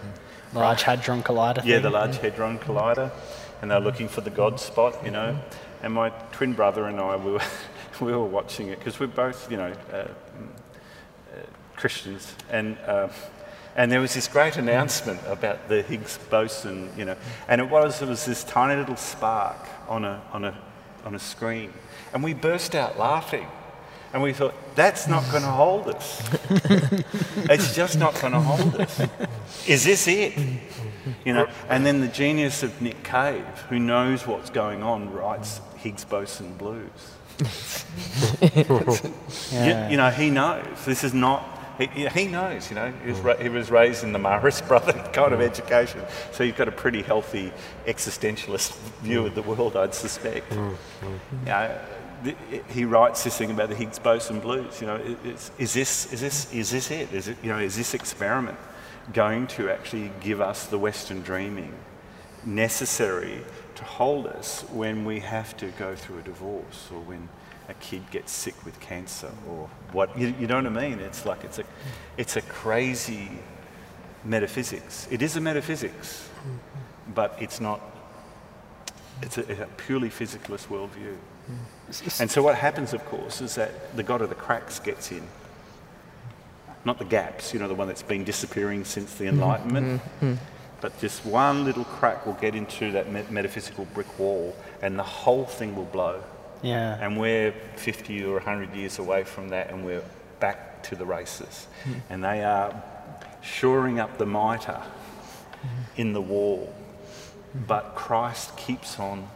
[0.53, 1.65] Large Hadron Collider.
[1.65, 3.12] Yeah, the Large Hadron Collider
[3.62, 5.38] and they're looking for the God spot, you know.
[5.84, 7.41] And my twin brother and I, we were,
[8.01, 10.07] we were watching it because we're both, you know, uh,
[11.82, 12.36] Christians.
[12.52, 13.10] And uh,
[13.76, 17.15] And there was this great announcement about the Higgs boson, you know,
[17.48, 20.58] and it was, it was this tiny little spark on a, on, a,
[21.06, 21.74] on a screen.
[22.13, 23.48] And we burst out laughing.
[24.13, 26.22] And we thought, that's not going to hold us.
[27.50, 29.00] it's just not going to hold us.
[29.65, 30.38] Is this it?
[31.24, 35.62] You know, and then the genius of Nick Cave, who knows what's going on, writes
[35.78, 36.89] Higgs boson blues.
[38.41, 39.86] yeah.
[39.88, 41.60] you, you, know, he knows this is not.
[41.88, 44.94] He, he knows, you know, he was, ra- he was raised in the Marist brother
[45.13, 47.52] kind of education, so you've got a pretty healthy
[47.86, 50.52] existentialist view of the world, I'd suspect.
[50.52, 51.20] Mm, mm.
[51.39, 51.80] You know,
[52.70, 54.80] he writes this thing about the Higgs boson blues.
[54.80, 55.17] You know,
[55.58, 57.12] is this is this is this it?
[57.12, 58.60] Is it you know is this experiment
[59.12, 61.74] going to actually give us the Western dreaming
[62.46, 63.41] necessary
[63.76, 67.28] to hold us when we have to go through a divorce or when
[67.71, 70.17] a kid gets sick with cancer or what?
[70.17, 70.99] You, you know what I mean?
[70.99, 71.63] It's like it's a
[72.17, 73.29] it's a crazy
[74.23, 75.07] metaphysics.
[75.10, 76.29] It is a metaphysics,
[77.15, 77.81] but it's not.
[79.21, 81.15] It's a, a purely physicalist worldview.
[82.19, 85.23] And so what happens, of course, is that the God of the cracks gets in.
[86.86, 90.01] Not the gaps, you know, the one that's been disappearing since the Enlightenment.
[90.01, 90.34] Mm-hmm.
[90.79, 95.45] But just one little crack will get into that metaphysical brick wall and the whole
[95.45, 96.23] thing will blow.
[96.62, 96.97] Yeah.
[97.00, 100.04] And we're 50 or 100 years away from that and we're
[100.39, 101.67] back to the races.
[101.86, 102.02] Mm.
[102.10, 102.84] And they are
[103.41, 105.67] shoring up the mitre mm.
[105.95, 106.74] in the wall.
[107.58, 107.67] Mm.
[107.67, 109.28] But Christ keeps on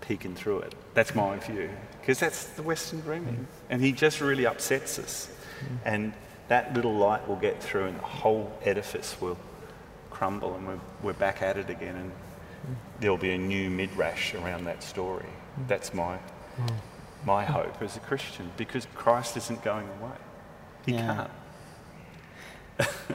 [0.00, 0.74] peeking through it.
[0.94, 1.68] That's my view,
[2.00, 3.46] because that's the Western dreaming.
[3.68, 5.28] And he just really upsets us.
[5.84, 6.12] And
[6.48, 9.36] that little light will get through, and the whole edifice will
[10.10, 11.96] crumble, and we're, we're back at it again.
[11.96, 12.12] And
[13.00, 15.26] there'll be a new midrash around that story.
[15.66, 16.18] That's my,
[17.24, 20.16] my hope as a Christian, because Christ isn't going away.
[20.84, 21.14] He yeah.
[21.14, 21.30] can't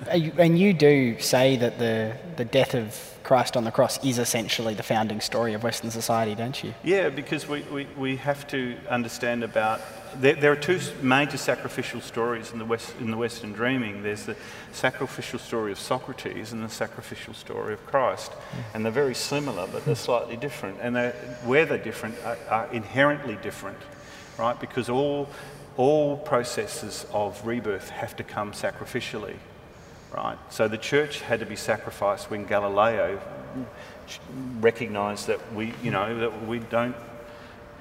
[0.08, 4.74] and you do say that the, the death of Christ on the cross is essentially
[4.74, 6.74] the founding story of Western society, don't you?
[6.84, 9.82] Yeah, because we, we, we have to understand about.
[10.16, 14.26] There, there are two major sacrificial stories in the, West, in the Western dreaming there's
[14.26, 14.36] the
[14.72, 18.32] sacrificial story of Socrates and the sacrificial story of Christ.
[18.74, 20.80] And they're very similar, but they're slightly different.
[20.82, 21.12] And they're,
[21.46, 23.78] where they're different are, are inherently different,
[24.38, 24.60] right?
[24.60, 25.30] Because all,
[25.78, 29.36] all processes of rebirth have to come sacrificially
[30.14, 30.38] right?
[30.50, 33.20] So the church had to be sacrificed when Galileo
[33.56, 33.66] mm,
[34.62, 36.96] recognized that we, you know, that we don't,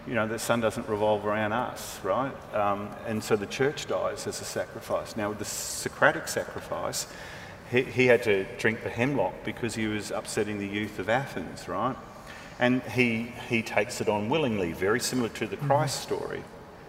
[0.07, 2.33] you know, the sun doesn't revolve around us, right?
[2.55, 5.17] Um, and so the church dies as a sacrifice.
[5.17, 7.07] Now, with the Socratic sacrifice,
[7.71, 11.69] he, he had to drink the hemlock because he was upsetting the youth of Athens,
[11.69, 11.97] right?
[12.59, 16.43] And he, he takes it on willingly, very similar to the Christ story,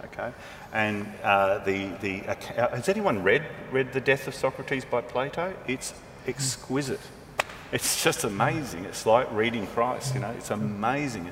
[0.06, 0.34] okay?
[0.74, 5.54] And uh, the, the, uh, has anyone read, read The Death of Socrates by Plato?
[5.68, 5.94] It's
[6.28, 7.00] exquisite.
[7.72, 8.86] It's just amazing.
[8.86, 11.32] It's like reading Christ, you know, it's amazing.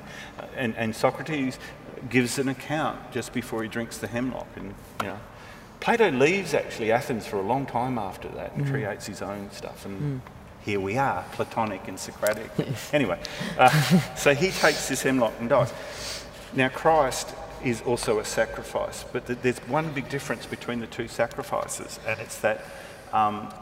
[0.56, 1.58] And, and Socrates
[2.08, 4.48] gives an account just before he drinks the hemlock.
[4.56, 5.18] And, you know,
[5.80, 8.70] Plato leaves actually Athens for a long time after that and mm.
[8.70, 9.84] creates his own stuff.
[9.84, 10.30] And mm.
[10.62, 12.50] here we are, Platonic and Socratic.
[12.92, 13.20] anyway,
[13.58, 13.68] uh,
[14.14, 15.72] so he takes this hemlock and dies.
[16.54, 19.04] Now, Christ is also a sacrifice.
[19.12, 22.64] But th- there's one big difference between the two sacrifices, and it's that
[23.12, 23.52] um,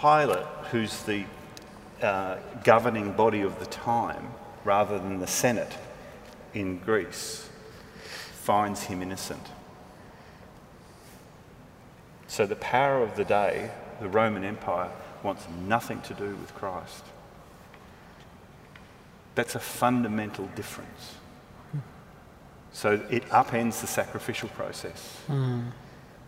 [0.00, 1.24] Pilate, who's the
[2.02, 4.28] uh, governing body of the time,
[4.64, 5.76] rather than the Senate
[6.54, 7.48] in Greece,
[8.42, 9.46] finds him innocent.
[12.26, 13.70] So the power of the day,
[14.00, 14.90] the Roman Empire,
[15.22, 17.04] wants nothing to do with Christ.
[19.34, 21.16] That's a fundamental difference.
[22.72, 25.20] So it upends the sacrificial process.
[25.28, 25.70] Mm.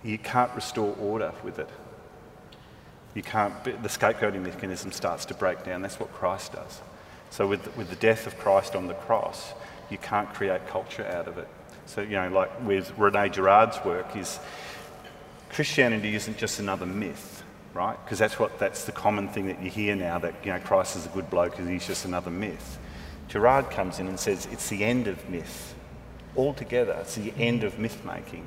[0.04, 1.68] You can't restore order with it.
[3.16, 5.80] You can't, the scapegoating mechanism starts to break down.
[5.80, 6.82] That's what Christ does.
[7.30, 9.54] So with, with the death of Christ on the cross,
[9.88, 11.48] you can't create culture out of it.
[11.86, 14.38] So, you know, like with Rene Girard's work is
[15.48, 17.96] Christianity isn't just another myth, right?
[18.04, 20.96] Because that's what, that's the common thing that you hear now that, you know, Christ
[20.96, 22.78] is a good bloke and he's just another myth.
[23.28, 25.74] Girard comes in and says it's the end of myth
[26.36, 26.98] altogether.
[27.00, 28.46] It's the end of myth making.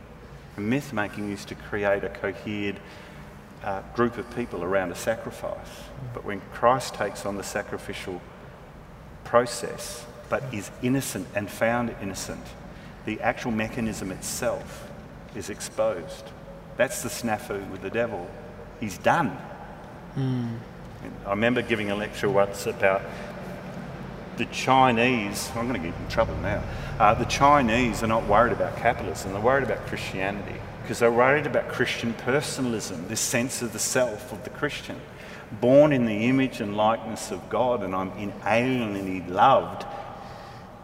[0.58, 2.80] And myth making is to create a cohered
[3.64, 5.68] uh, group of people around a sacrifice.
[6.14, 8.22] But when Christ takes on the sacrificial
[9.24, 12.44] process, but is innocent and found innocent,
[13.06, 14.90] the actual mechanism itself
[15.36, 16.26] is exposed.
[16.78, 18.30] That's the snafu with the devil.
[18.80, 19.38] He's done.
[20.16, 20.58] Mm.
[21.26, 23.02] I remember giving a lecture once about
[24.38, 26.64] the Chinese, I'm going to get in trouble now,
[26.98, 30.56] uh, the Chinese are not worried about capitalism, they're worried about Christianity.
[30.90, 35.00] Because they're worried about Christian personalism, this sense of the self of the Christian.
[35.62, 39.86] Born in the image and likeness of God, and I'm inalienably loved,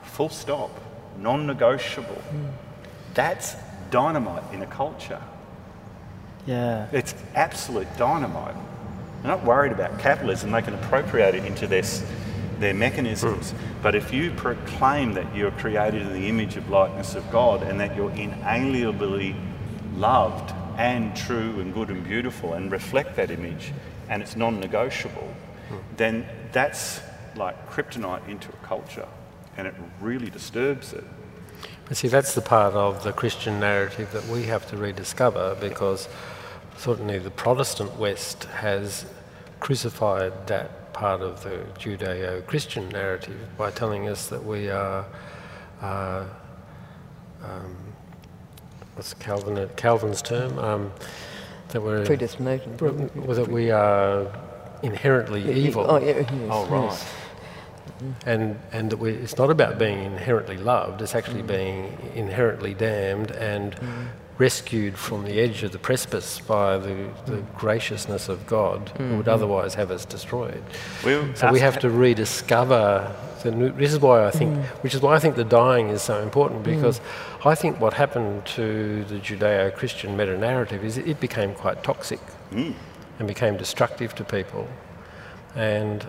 [0.03, 0.69] full stop,
[1.17, 2.21] non negotiable.
[2.31, 2.51] Mm.
[3.15, 3.55] That's
[3.89, 5.19] dynamite in a culture.
[6.45, 6.85] Yeah.
[6.91, 8.53] It's absolute dynamite.
[9.23, 12.05] They're not worried about capitalism, they can appropriate it into this
[12.59, 13.53] their mechanisms.
[13.53, 13.57] Mm.
[13.81, 17.79] But if you proclaim that you're created in the image of likeness of God and
[17.79, 19.35] that you're inalienably
[19.97, 23.71] loved and true and good and beautiful and reflect that image
[24.09, 25.33] and it's non-negotiable,
[25.69, 25.79] mm.
[25.97, 27.01] then that's
[27.35, 29.07] like kryptonite into a culture
[29.57, 31.03] and it really disturbs it.
[31.87, 36.09] But see, that's the part of the Christian narrative that we have to rediscover because
[36.77, 39.05] certainly the Protestant West has
[39.59, 45.05] crucified that part of the Judeo Christian narrative by telling us that we are.
[45.81, 46.25] Uh,
[47.43, 47.84] um,
[48.95, 50.57] what's Calvin, Calvin's term?
[50.59, 50.91] Um,
[51.69, 52.77] that we're predestination.
[52.77, 54.27] That we are
[54.83, 55.85] inherently evil.
[55.89, 56.83] Oh, yeah, yes, oh right.
[56.83, 57.13] Yes.
[58.25, 61.01] And and that we, it's not about being inherently loved.
[61.01, 61.47] It's actually mm.
[61.47, 67.37] being inherently damned and mm rescued from the edge of the precipice by the, the
[67.57, 69.03] graciousness of God, mm-hmm.
[69.03, 69.33] who would mm-hmm.
[69.33, 70.63] otherwise have us destroyed.
[71.03, 73.15] We'll so we have to rediscover.
[73.43, 74.63] This is why I think, mm.
[74.81, 76.75] which is why I think the dying is so important, mm.
[76.75, 77.51] because mm.
[77.51, 82.19] I think what happened to the Judeo-Christian meta-narrative is it became quite toxic
[82.51, 82.73] mm.
[83.19, 84.67] and became destructive to people,
[85.55, 86.07] and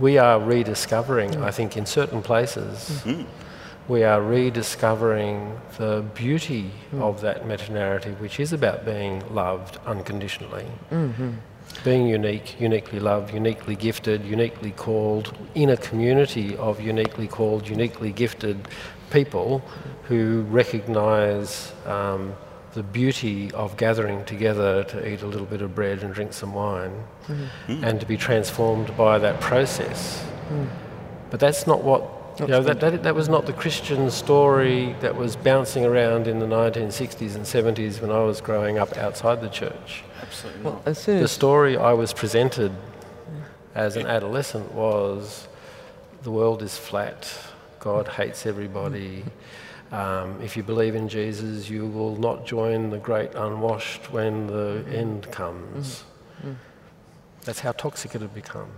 [0.00, 3.26] we are rediscovering, I think, in certain places mm
[3.90, 7.02] we are rediscovering the beauty mm.
[7.02, 10.66] of that meta narrative, which is about being loved unconditionally.
[10.92, 11.30] Mm-hmm.
[11.82, 18.12] Being unique, uniquely loved, uniquely gifted, uniquely called, in a community of uniquely called, uniquely
[18.12, 18.68] gifted
[19.10, 19.58] people
[20.04, 22.32] who recognise um,
[22.74, 26.54] the beauty of gathering together to eat a little bit of bread and drink some
[26.54, 26.92] wine
[27.26, 27.82] mm-hmm.
[27.82, 30.24] and to be transformed by that process.
[30.48, 30.68] Mm.
[31.30, 35.16] But that's not what you know, that, that, that was not the Christian story that
[35.16, 39.48] was bouncing around in the 1960s and 70s when I was growing up outside the
[39.48, 40.04] church.
[40.22, 42.72] Absolutely well, the story I was presented
[43.74, 45.48] as an adolescent was
[46.22, 47.32] the world is flat,
[47.78, 49.24] God hates everybody.
[49.92, 54.84] Um, if you believe in Jesus, you will not join the great unwashed when the
[54.92, 56.04] end comes.
[56.38, 56.52] Mm-hmm.
[57.44, 58.70] That's how toxic it had become.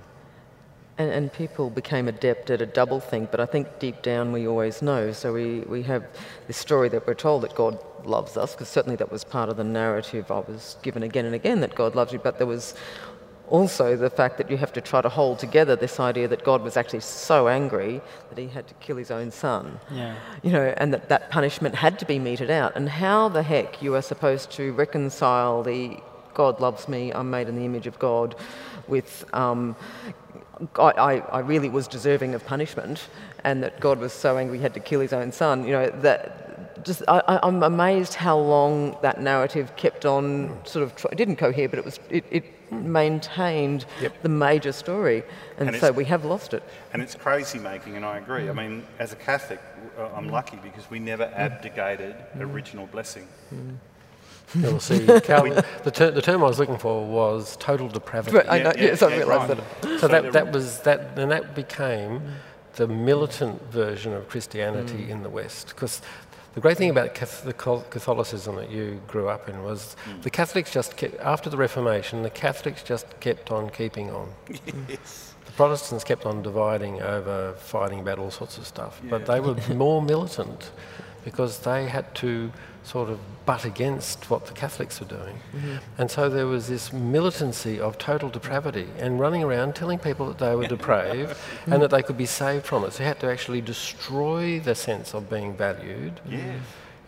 [0.98, 4.46] And, and, people became adept at a double think, but I think deep down we
[4.46, 5.12] always know.
[5.12, 6.04] So we, we have
[6.46, 9.56] this story that we're told that God loves us, because certainly that was part of
[9.56, 12.74] the narrative I was given again and again that God loves you, but there was
[13.48, 16.62] also the fact that you have to try to hold together this idea that God
[16.62, 18.00] was actually so angry
[18.30, 19.78] that he had to kill his own son.
[19.90, 20.16] Yeah.
[20.42, 22.76] You know, and that that punishment had to be meted out.
[22.76, 25.98] And how the heck you are supposed to reconcile the
[26.34, 28.34] God loves me, I'm made in the image of God,
[28.88, 29.76] with um,
[30.76, 33.08] I, I, really was deserving of punishment
[33.44, 35.64] and that God was so angry he had to kill his own son.
[35.64, 41.06] You know, that just I, am amazed how long that narrative kept on sort of,
[41.10, 44.20] it didn't cohere, but it was, it, it maintained yep.
[44.22, 45.22] the major story.
[45.58, 46.62] And, and so we have lost it.
[46.92, 48.42] And it's crazy making, and I agree.
[48.42, 48.50] Mm.
[48.50, 49.60] I mean, as a Catholic,
[49.98, 52.40] uh, I'm lucky because we never abdicated mm.
[52.40, 53.28] original blessing.
[53.54, 53.76] Mm.
[54.58, 55.06] You'll see.
[55.24, 58.38] Calvin, the, ter- the term I was looking for was total depravity.
[58.48, 59.82] I know, yeah, yes, I realised right.
[59.82, 60.00] that.
[60.00, 62.22] So that, that was that, and that became
[62.74, 65.08] the militant version of Christianity mm.
[65.08, 65.68] in the West.
[65.68, 66.02] Because
[66.54, 70.22] the great thing about the Catholicism that you grew up in was mm.
[70.22, 74.28] the Catholics just kept, after the Reformation, the Catholics just kept on keeping on.
[74.88, 75.34] Yes.
[75.44, 79.10] The Protestants kept on dividing over fighting about all sorts of stuff, yeah.
[79.10, 80.70] but they were more militant
[81.24, 82.50] because they had to
[82.84, 85.36] sort of butt against what the Catholics were doing.
[85.54, 85.76] Mm-hmm.
[85.98, 90.38] And so there was this militancy of total depravity and running around telling people that
[90.38, 92.92] they were depraved and that they could be saved from it.
[92.92, 96.20] So you had to actually destroy the sense of being valued.
[96.28, 96.58] Yeah.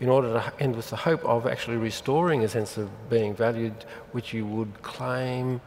[0.00, 3.84] In order to, end with the hope of actually restoring a sense of being valued,
[4.12, 5.60] which you would claim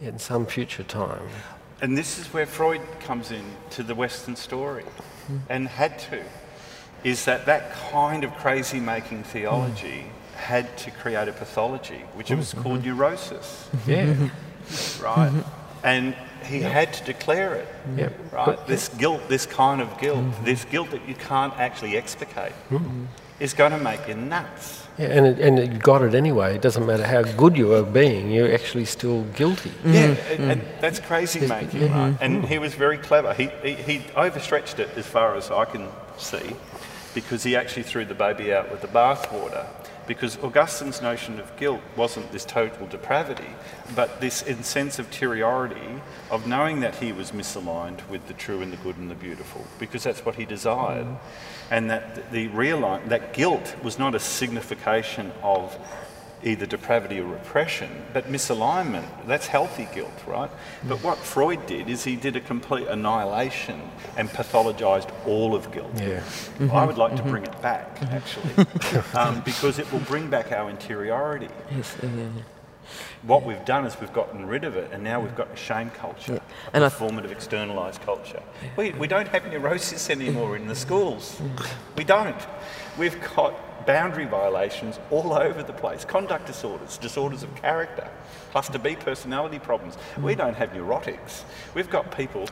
[0.00, 1.28] in some future time.
[1.80, 4.84] And this is where Freud comes in to the Western story,
[5.30, 5.40] mm.
[5.48, 6.22] and had to
[7.04, 10.34] is that that kind of crazy making theology mm.
[10.36, 12.62] had to create a pathology, which was mm-hmm.
[12.62, 13.68] called neurosis.
[13.86, 14.14] Yeah.
[15.00, 15.44] right?
[15.84, 16.72] And he yep.
[16.72, 17.68] had to declare it.
[17.96, 18.32] Yep.
[18.32, 18.46] Right?
[18.46, 20.44] But, this guilt, this kind of guilt, mm-hmm.
[20.44, 23.04] this guilt that you can't actually explicate, mm-hmm.
[23.38, 24.86] is going to make you nuts.
[24.98, 26.56] Yeah, and, it, and you got it anyway.
[26.56, 29.70] It doesn't matter how good you are being, you're actually still guilty.
[29.70, 29.92] Mm-hmm.
[29.92, 32.16] Yeah, and, and, that's crazy making, right?
[32.20, 33.32] And he was very clever.
[33.34, 36.56] He, he, he overstretched it as far as I can see
[37.18, 39.66] because he actually threw the baby out with the bathwater.
[40.06, 43.50] Because Augustine's notion of guilt wasn't this total depravity,
[43.96, 46.00] but this sense of interiority
[46.30, 49.66] of knowing that he was misaligned with the true and the good and the beautiful,
[49.80, 51.06] because that's what he desired.
[51.06, 51.18] Mm.
[51.72, 55.76] And that the realign, that guilt was not a signification of
[56.44, 59.06] either depravity or repression, but misalignment.
[59.26, 60.50] That's healthy guilt, right?
[60.86, 63.80] But what Freud did is he did a complete annihilation
[64.16, 65.90] and pathologized all of guilt.
[65.96, 66.20] Yeah.
[66.20, 66.70] Mm-hmm.
[66.70, 67.24] I would like mm-hmm.
[67.24, 68.66] to bring it back, actually,
[69.14, 71.48] um, because it will bring back our interiority.
[71.74, 72.28] Yes, yeah, yeah.
[73.22, 75.90] What we've done is we've gotten rid of it, and now we've got a shame
[75.90, 76.70] culture, yeah.
[76.72, 78.42] and a formative externalised culture.
[78.76, 81.40] We, we don't have neurosis anymore in the schools.
[81.96, 82.36] We don't.
[82.96, 83.54] We've got
[83.88, 88.06] boundary violations all over the place, conduct disorders, disorders of character,
[88.50, 89.96] cluster B personality problems.
[90.20, 91.44] We don't have neurotics.
[91.74, 92.46] We've got people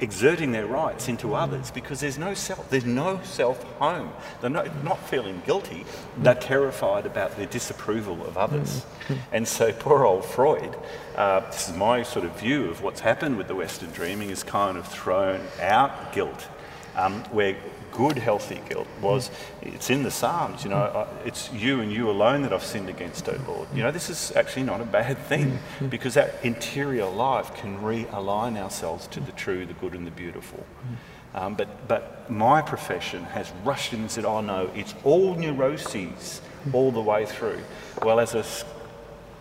[0.00, 2.70] exerting their rights into others because there's no self.
[2.70, 4.14] There's no self home.
[4.40, 5.84] They're not, not feeling guilty.
[6.16, 8.86] They're terrified about their disapproval of others.
[9.30, 10.74] And so poor old Freud,
[11.16, 14.42] uh, this is my sort of view of what's happened with the Western dreaming, is
[14.42, 16.48] kind of thrown out guilt.
[16.96, 17.56] Um, where
[17.92, 19.30] good, healthy guilt was
[19.60, 23.28] it's in the Psalms, you know, it's you and you alone that I've sinned against,
[23.28, 23.68] O Lord.
[23.74, 25.90] You know, this is actually not a bad thing mm, mm.
[25.90, 30.64] because that interior life can realign ourselves to the true, the good, and the beautiful.
[30.84, 30.96] Mm.
[31.34, 36.42] Um, but, but my profession has rushed in and said, oh no, it's all neuroses
[36.72, 37.60] all the way through.
[38.02, 38.44] Well, as a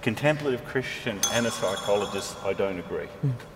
[0.01, 3.07] contemplative Christian and a psychologist, I don't agree.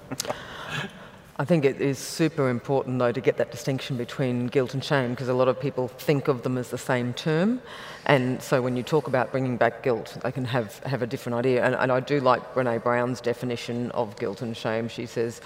[1.37, 5.09] I think it is super important, though, to get that distinction between guilt and shame
[5.09, 7.61] because a lot of people think of them as the same term.
[8.05, 11.35] And so when you talk about bringing back guilt, they can have, have a different
[11.35, 11.65] idea.
[11.65, 14.87] And, and I do like Brene Brown's definition of guilt and shame.
[14.87, 15.41] She says,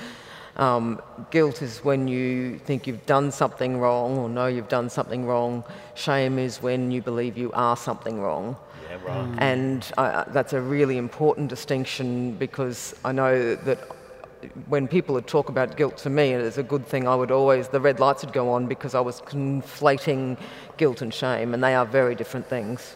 [0.58, 5.26] um, guilt is when you think you've done something wrong or know you've done something
[5.26, 5.64] wrong.
[5.96, 8.58] Shame is when you believe you are something wrong.
[8.88, 9.36] Yeah, right.
[9.40, 13.80] And uh, that's a really important distinction because I know that
[14.68, 17.32] when people would talk about guilt to me, and it's a good thing I would
[17.32, 20.38] always, the red lights would go on because I was conflating
[20.78, 22.96] guilt and shame, and they are very different things.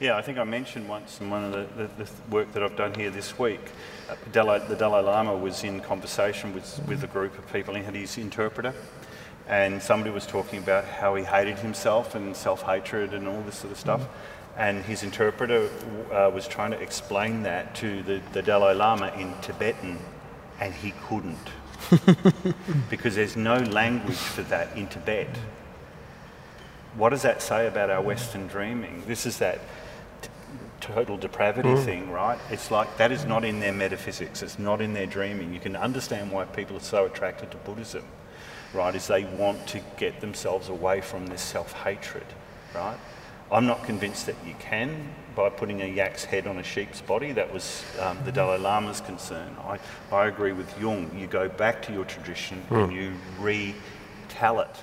[0.00, 2.76] Yeah, I think I mentioned once in one of the, the, the work that I've
[2.76, 3.60] done here this week,
[4.08, 7.82] uh, Dalai, the Dalai Lama was in conversation with, with a group of people, he
[7.82, 8.74] had his interpreter,
[9.46, 13.56] and somebody was talking about how he hated himself and self hatred and all this
[13.56, 14.00] sort of stuff.
[14.00, 14.06] Mm.
[14.56, 15.70] And his interpreter
[16.12, 19.98] uh, was trying to explain that to the, the Dalai Lama in Tibetan
[20.60, 21.48] and he couldn't.
[22.90, 25.34] because there's no language for that in Tibet.
[26.94, 29.02] What does that say about our Western dreaming?
[29.06, 29.60] This is that
[30.20, 30.28] t-
[30.80, 31.84] total depravity mm.
[31.84, 32.38] thing, right?
[32.50, 35.54] It's like that is not in their metaphysics, it's not in their dreaming.
[35.54, 38.04] You can understand why people are so attracted to Buddhism,
[38.74, 38.94] right?
[38.94, 42.26] Is they want to get themselves away from this self hatred,
[42.74, 42.98] right?
[43.50, 47.32] I'm not convinced that you can by putting a yak's head on a sheep's body.
[47.32, 49.56] That was um, the Dalai Lama's concern.
[49.64, 49.78] I,
[50.12, 51.10] I agree with Jung.
[51.16, 52.84] You go back to your tradition mm.
[52.84, 54.76] and you retell it,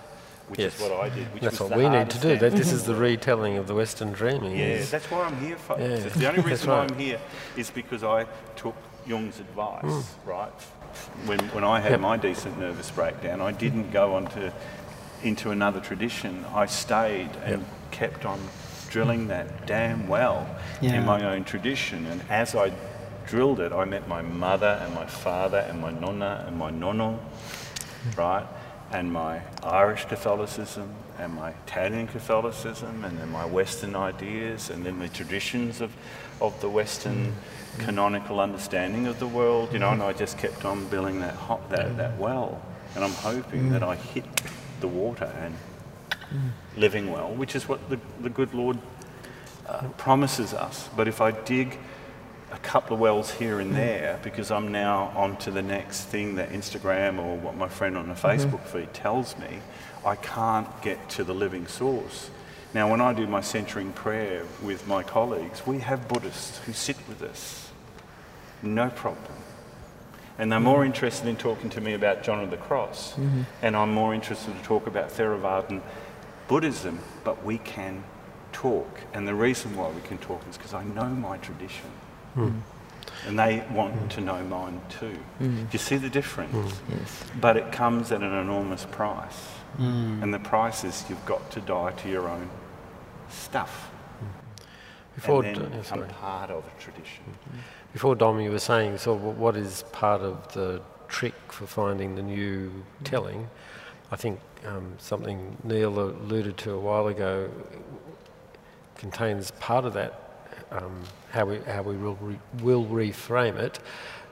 [0.48, 0.76] which yes.
[0.76, 1.28] is what I did.
[1.42, 2.38] that's what we need to do.
[2.38, 4.58] That this is the retelling of the Western dreaming.
[4.58, 5.82] Yeah, that's why I'm here, folks.
[5.82, 5.98] Yeah.
[5.98, 6.78] The only reason right.
[6.78, 7.20] why I'm here
[7.56, 8.26] is because I
[8.56, 8.76] took
[9.06, 10.04] Jung's advice, mm.
[10.26, 10.52] right?
[11.26, 12.00] When, when I had yep.
[12.00, 14.54] my decent nervous breakdown, I didn't go on to
[15.24, 16.46] into another tradition.
[16.54, 18.40] I stayed and yep kept on
[18.90, 20.48] drilling that damn well
[20.82, 20.96] yeah.
[20.96, 22.06] in my own tradition.
[22.06, 22.72] And as I
[23.28, 27.20] drilled it, I met my mother and my father and my nonna and my nono,
[28.16, 28.46] right?
[28.92, 35.00] And my Irish Catholicism and my Italian Catholicism and then my Western ideas and then
[35.00, 35.92] the traditions of,
[36.40, 37.80] of the Western mm.
[37.80, 41.70] canonical understanding of the world, you know, and I just kept on building that, hot,
[41.70, 42.62] that, that well.
[42.96, 43.72] And I'm hoping mm.
[43.72, 44.26] that I hit
[44.80, 45.56] the water and
[46.34, 46.50] mm.
[46.76, 48.78] living well, which is what the, the good Lord
[49.68, 50.90] uh, promises us.
[50.96, 51.78] But if I dig
[52.52, 56.36] a couple of wells here and there because I'm now on to the next thing
[56.36, 58.28] that Instagram or what my friend on the mm-hmm.
[58.28, 58.80] Facebook mm-hmm.
[58.80, 59.60] feed tells me,
[60.06, 62.30] I can't get to the living source.
[62.74, 66.98] Now, when I do my centering prayer with my colleagues, we have Buddhists who sit
[67.08, 67.70] with us.
[68.62, 69.34] No problem.
[70.38, 70.88] And they're more mm-hmm.
[70.88, 73.42] interested in talking to me about John of the Cross, mm-hmm.
[73.62, 75.82] and I'm more interested to talk about Theravadan
[76.48, 78.04] Buddhism, but we can
[78.52, 78.88] talk.
[79.14, 81.90] And the reason why we can talk is because I know my tradition.
[82.36, 82.62] Mm.
[83.26, 84.10] And they want mm.
[84.10, 85.18] to know mine too.
[85.42, 85.56] Mm.
[85.56, 86.72] Do you see the difference?
[86.72, 86.94] Hmm.
[86.94, 87.24] Yes.
[87.42, 89.40] But it comes at an enormous price.
[89.78, 90.22] Hmm.
[90.22, 92.50] And the price is you've got to die to your own
[93.30, 93.90] stuff.
[94.20, 94.26] Hmm.
[95.16, 97.24] Before and then become part of a tradition.
[97.94, 102.22] Before Dom, you were saying, so what is part of the trick for finding the
[102.22, 102.72] new
[103.04, 103.50] telling?
[104.12, 107.50] I think um, something Neil alluded to a while ago
[108.96, 110.24] contains part of that.
[110.72, 113.80] Um, how we how we will re, will reframe it.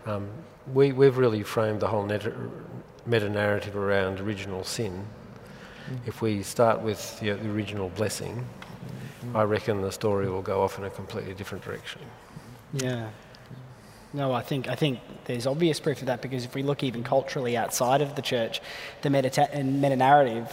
[0.06, 0.30] Um,
[0.74, 5.06] we we've really framed the whole meta narrative around original sin.
[5.90, 6.08] Mm.
[6.08, 8.46] If we start with the, the original blessing,
[9.26, 9.36] mm.
[9.36, 12.02] I reckon the story will go off in a completely different direction.
[12.74, 13.10] Yeah.
[14.16, 17.04] No, I think I think there's obvious proof of that because if we look even
[17.04, 18.62] culturally outside of the church,
[19.02, 20.50] the meta meta narrative,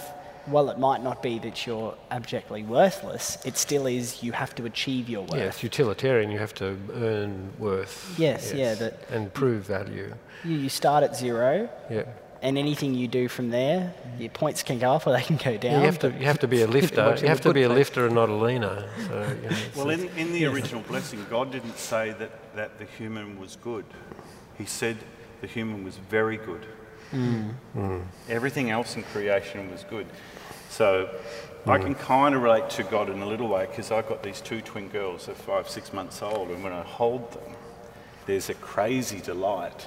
[0.48, 4.64] well, it might not be that you're abjectly worthless, it still is you have to
[4.64, 5.34] achieve your worth.
[5.38, 6.32] Yeah, it's utilitarian.
[6.32, 8.14] You have to earn worth.
[8.18, 8.54] Yes, yes.
[8.54, 10.12] yeah, that and prove value.
[10.42, 11.68] You, you start at zero.
[11.88, 12.04] Yeah
[12.42, 15.56] and anything you do from there, your points can go up or they can go
[15.56, 15.72] down.
[15.72, 17.16] Yeah, you have to you have to be a lifter.
[17.20, 18.88] you have to be a lifter and not a leaner.
[19.06, 20.52] So, you know, well, in, in the yes.
[20.52, 23.84] original blessing, God didn't say that, that the human was good.
[24.58, 24.96] He said
[25.40, 26.66] the human was very good.
[27.12, 27.54] Mm.
[27.76, 28.04] Mm.
[28.28, 30.06] Everything else in creation was good.
[30.68, 31.10] So
[31.64, 31.70] mm.
[31.70, 34.40] I can kind of relate to God in a little way because I've got these
[34.40, 37.54] two twin girls, they're five, six months old, and when I hold them,
[38.26, 39.86] there's a crazy delight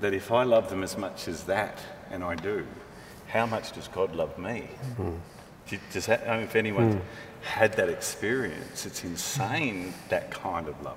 [0.00, 1.78] that if I love them as much as that,
[2.10, 2.66] and I do,
[3.28, 4.68] how much does God love me?
[4.98, 5.18] Mm.
[5.92, 7.00] Does that, I mean, if anyone mm.
[7.42, 10.96] had that experience, it's insane that kind of love.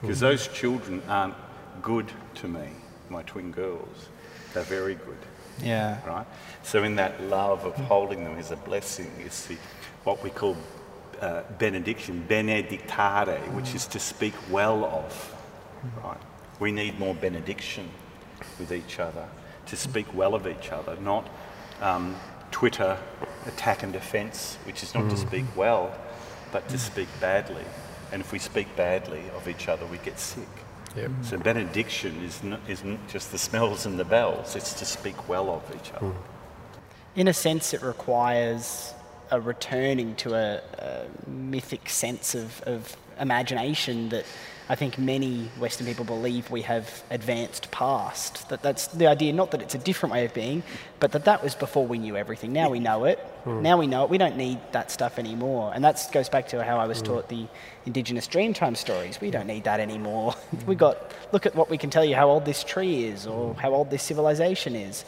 [0.00, 0.28] Because right?
[0.28, 0.30] mm.
[0.32, 1.34] those children aren't
[1.82, 2.68] good to me,
[3.10, 4.08] my twin girls.
[4.52, 5.18] They're very good.
[5.62, 6.04] Yeah.
[6.06, 6.26] Right?
[6.62, 9.56] So, in that love of holding them is a blessing, is the,
[10.02, 10.56] what we call
[11.20, 15.34] uh, benediction, benedictare, which is to speak well of.
[16.02, 16.18] Right?
[16.60, 17.90] We need more benediction
[18.58, 19.28] with each other,
[19.66, 21.28] to speak well of each other, not
[21.80, 22.16] um,
[22.50, 22.98] Twitter
[23.46, 25.10] attack and defence, which is not mm.
[25.10, 25.94] to speak well,
[26.52, 27.64] but to speak badly.
[28.12, 30.48] And if we speak badly of each other, we get sick.
[30.96, 31.10] Yep.
[31.22, 35.50] So benediction is not, isn't just the smells and the bells, it's to speak well
[35.50, 36.06] of each other.
[36.06, 36.14] Mm.
[37.16, 38.94] In a sense, it requires
[39.30, 44.24] a returning to a, a mythic sense of, of imagination that
[44.68, 48.48] I think many Western people believe we have advanced past.
[48.48, 50.62] That that's the idea, not that it's a different way of being,
[51.00, 52.52] but that that was before we knew everything.
[52.52, 53.18] Now we know it.
[53.44, 53.60] Mm.
[53.60, 54.10] Now we know it.
[54.10, 55.72] We don't need that stuff anymore.
[55.74, 57.06] And that goes back to how I was mm.
[57.06, 57.46] taught the
[57.84, 59.20] Indigenous Dreamtime stories.
[59.20, 60.34] We don't need that anymore.
[60.54, 60.66] Mm.
[60.66, 63.54] we got look at what we can tell you how old this tree is or
[63.54, 63.60] hmm.
[63.60, 65.04] how old this civilization is.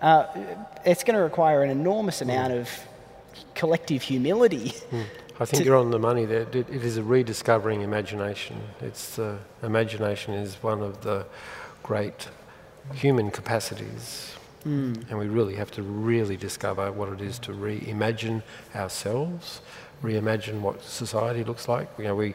[0.00, 0.26] Uh,
[0.84, 2.30] it's going to require an enormous hmm.
[2.30, 2.68] amount of
[3.54, 5.02] collective humility hmm.
[5.40, 6.42] I think you're on the money there.
[6.42, 8.60] It, it is a rediscovering imagination.
[8.80, 11.26] It's uh, imagination is one of the
[11.84, 12.28] great
[12.94, 14.34] human capacities,
[14.66, 15.08] mm.
[15.08, 18.42] and we really have to really discover what it is to reimagine
[18.74, 19.60] ourselves,
[20.02, 21.88] reimagine what society looks like.
[21.98, 22.34] You know, we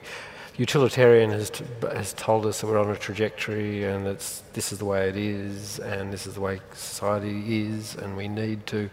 [0.56, 4.78] utilitarian has, t- has told us that we're on a trajectory and it's this is
[4.78, 8.88] the way it is and this is the way society is and we need to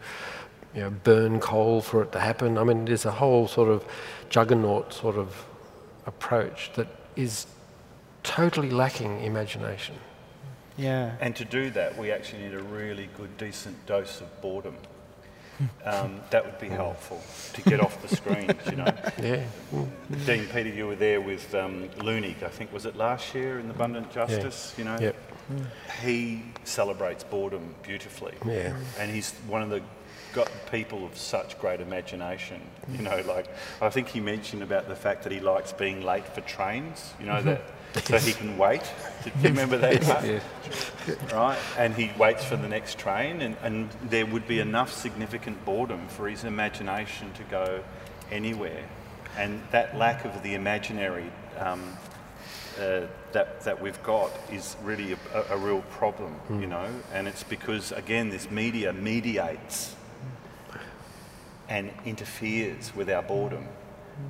[0.75, 2.59] you know, burn coal for it to happen.
[2.59, 3.85] I mean, there's a whole sort of
[4.29, 5.47] juggernaut sort of
[6.07, 7.47] approach that is
[8.23, 9.97] totally lacking imagination.
[10.77, 11.17] Yeah.
[11.21, 14.77] And to do that, we actually need a really good, decent dose of boredom.
[15.85, 17.21] Um, that would be helpful
[17.53, 18.87] to get off the screens, you know.
[19.23, 19.45] Yeah.
[20.25, 23.69] Dean Peter, you were there with um, Leunig, I think, was it last year in
[23.71, 24.75] Abundant Justice?
[24.77, 24.79] Yeah.
[24.79, 25.17] You know, yep.
[26.03, 28.35] he celebrates boredom beautifully.
[28.47, 28.75] Yeah.
[28.99, 29.83] And he's one of the
[30.33, 32.61] got people of such great imagination.
[32.93, 33.47] You know, like
[33.81, 37.13] I think he mentioned about the fact that he likes being late for trains.
[37.21, 37.63] You know that.
[38.05, 38.83] so he can wait.
[39.25, 40.25] Do you remember that?
[40.25, 40.41] yeah.
[41.33, 41.59] Right?
[41.77, 46.07] And he waits for the next train, and, and there would be enough significant boredom
[46.09, 47.83] for his imagination to go
[48.31, 48.85] anywhere.
[49.37, 51.97] And that lack of the imaginary um,
[52.79, 53.03] uh,
[53.33, 56.61] that, that we've got is really a, a real problem, mm.
[56.61, 59.95] you know, and it's because, again, this media mediates
[61.71, 63.67] and interferes with our boredom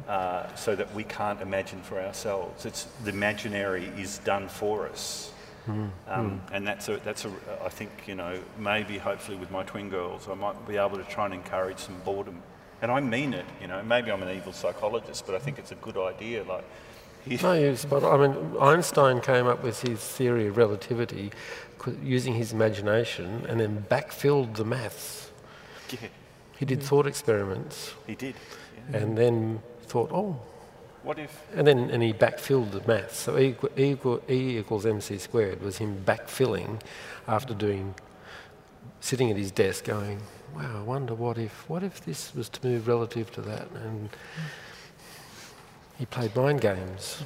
[0.06, 2.66] uh, so that we can't imagine for ourselves.
[2.66, 5.32] It's, the imaginary is done for us.
[5.66, 5.72] Mm.
[5.72, 6.40] Um, mm.
[6.52, 7.32] And that's a, that's a,
[7.64, 11.04] I think, you know, maybe hopefully with my twin girls, I might be able to
[11.04, 12.42] try and encourage some boredom.
[12.82, 15.72] And I mean it, you know, maybe I'm an evil psychologist, but I think it's
[15.72, 16.44] a good idea.
[16.44, 16.64] Like,
[17.26, 21.30] no, yes, but I mean, Einstein came up with his theory of relativity
[22.02, 25.30] using his imagination and then backfilled the maths.
[25.90, 26.08] Yeah.
[26.60, 26.82] He did mm.
[26.82, 27.94] thought experiments.
[28.06, 28.34] He did.
[28.90, 28.98] Yeah.
[28.98, 30.38] And then thought, oh.
[31.02, 31.42] What if?
[31.56, 33.16] And then and he backfilled the maths.
[33.16, 36.82] So E, equal, e equals mc squared was him backfilling
[37.26, 37.94] after doing,
[39.00, 40.20] sitting at his desk going,
[40.54, 43.70] wow, I wonder what if, what if this was to move relative to that?
[43.82, 44.10] And
[45.98, 47.24] he played mind games.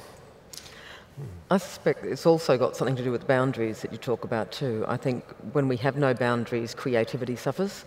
[1.51, 4.85] I suspect it's also got something to do with boundaries that you talk about too.
[4.87, 7.83] I think when we have no boundaries, creativity suffers.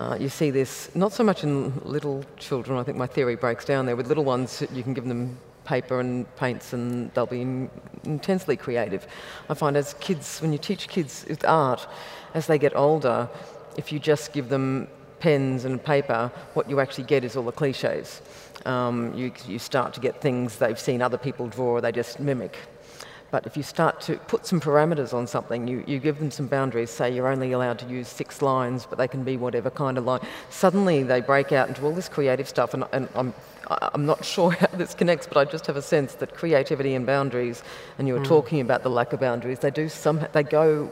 [0.00, 3.66] Uh, you see this not so much in little children, I think my theory breaks
[3.66, 3.96] down there.
[3.96, 7.70] With little ones, you can give them paper and paints and they'll be in,
[8.04, 9.06] intensely creative.
[9.50, 11.86] I find as kids, when you teach kids with art,
[12.32, 13.28] as they get older,
[13.76, 14.88] if you just give them
[15.18, 18.22] pens and paper, what you actually get is all the cliches.
[18.64, 22.56] Um, you, you start to get things they've seen other people draw, they just mimic.
[23.30, 26.46] But if you start to put some parameters on something, you, you give them some
[26.46, 29.98] boundaries, say you're only allowed to use six lines, but they can be whatever kind
[29.98, 30.20] of line.
[30.50, 33.32] Suddenly they break out into all this creative stuff, and, and I'm,
[33.68, 37.06] I'm not sure how this connects, but I just have a sense that creativity and
[37.06, 37.62] boundaries,
[37.98, 38.26] and you were mm.
[38.26, 40.90] talking about the lack of boundaries, they do some, they go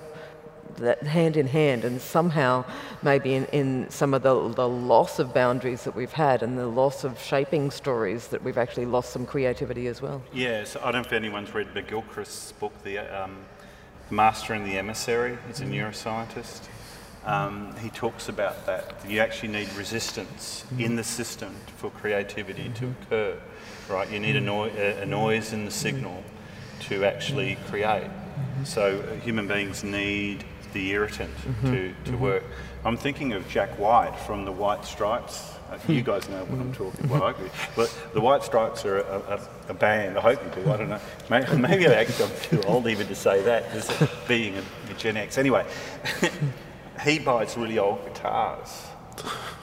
[0.78, 2.64] that hand in hand, and somehow,
[3.02, 6.66] maybe in, in some of the, the loss of boundaries that we've had and the
[6.66, 10.22] loss of shaping stories, that we've actually lost some creativity as well.
[10.32, 13.44] Yeah, so I don't know if anyone's read McGilchrist's book, The um,
[14.10, 15.38] Master and the Emissary.
[15.46, 15.74] He's a mm.
[15.74, 16.68] neuroscientist.
[17.24, 19.04] Um, he talks about that.
[19.06, 20.84] You actually need resistance mm.
[20.84, 22.74] in the system for creativity mm-hmm.
[22.74, 23.40] to occur,
[23.90, 24.10] right?
[24.10, 26.22] You need a, no- a, noise in the signal
[26.88, 28.04] to actually create.
[28.04, 28.64] Mm-hmm.
[28.64, 31.72] So uh, human beings need the irritant mm-hmm.
[31.72, 32.20] to, to mm-hmm.
[32.20, 32.44] work.
[32.84, 35.52] I'm thinking of Jack White from the White Stripes.
[35.70, 35.92] Uh, hmm.
[35.92, 37.36] you guys know what I'm talking about.
[37.76, 39.40] But the White Stripes are a, a,
[39.70, 40.16] a, band.
[40.16, 40.70] I hope you do.
[40.70, 41.00] I don't know.
[41.28, 42.06] Maybe, maybe I'm
[42.40, 43.90] too old even to say that, as
[44.26, 45.36] being a, a Gen X.
[45.36, 45.66] Anyway,
[47.04, 48.86] he buys really old guitars,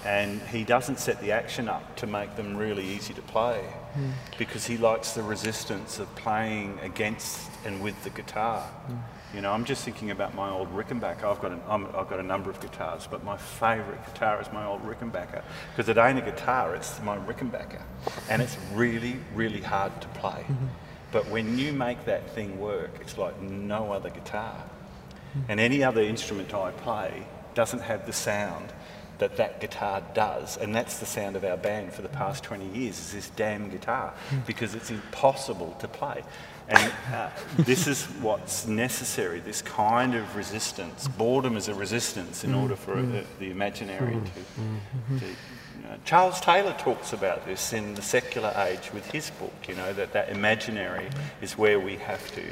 [0.05, 3.63] and he doesn't set the action up to make them really easy to play,
[3.97, 4.11] mm.
[4.37, 8.63] because he likes the resistance of playing against and with the guitar.
[8.87, 8.99] Mm.
[9.35, 11.25] You know, I'm just thinking about my old Rickenbacker.
[11.25, 14.47] I've got, an, i have got a number of guitars, but my favourite guitar is
[14.53, 17.81] my old Rickenbacker because it ain't a guitar, it's my Rickenbacker.
[18.29, 20.45] And it's really, really hard to play.
[20.47, 20.67] Mm-hmm.
[21.11, 24.55] But when you make that thing work, it's like no other guitar.
[24.55, 25.51] Mm-hmm.
[25.51, 28.71] And any other instrument I play doesn't have the sound
[29.17, 32.67] that that guitar does, and that's the sound of our band for the past 20
[32.77, 34.39] years, is this damn guitar, mm-hmm.
[34.47, 36.23] because it's impossible to play.
[36.67, 41.07] And uh, this is what's necessary this kind of resistance.
[41.07, 45.19] Boredom is a resistance in order for uh, the imaginary to.
[45.19, 49.53] to you know, Charles Taylor talks about this in The Secular Age with his book,
[49.67, 51.07] you know, that that imaginary
[51.41, 52.43] is where we have to,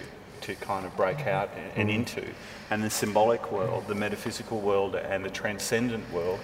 [0.41, 2.23] to kind of break out and into.
[2.69, 6.39] And the symbolic world, the metaphysical world, and the transcendent world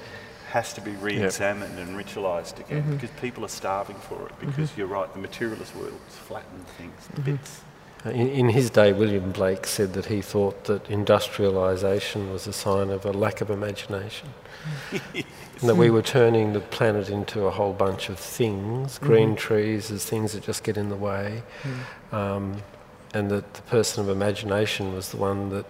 [0.50, 1.88] has to be re-examined yep.
[1.88, 2.93] and ritualised again mm-hmm.
[2.93, 4.39] because people are starving for it.
[4.39, 4.80] Because mm-hmm.
[4.80, 7.32] you're right, the materialist world's flattened things to mm-hmm.
[7.36, 7.62] bits.
[8.06, 12.54] Uh, in, in, his day, William Blake said that he thought that industrialisation was a
[12.54, 14.30] sign of a lack of imagination.
[15.14, 15.26] yes.
[15.62, 19.36] And that we were turning the planet into a whole bunch of things, green mm-hmm.
[19.36, 22.14] trees as things that just get in the way, mm.
[22.14, 22.64] um,
[23.14, 25.66] and that the person of imagination was the one that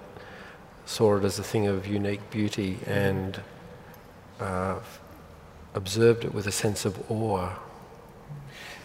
[0.85, 3.41] saw it as a thing of unique beauty and
[4.39, 4.79] uh,
[5.73, 7.49] observed it with a sense of awe.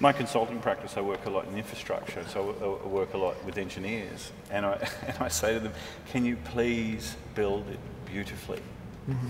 [0.00, 3.58] My consulting practice, I work a lot in infrastructure, so I work a lot with
[3.58, 5.72] engineers, and I, and I say to them,
[6.08, 8.60] can you please build it beautifully?
[9.08, 9.28] Mm-hmm.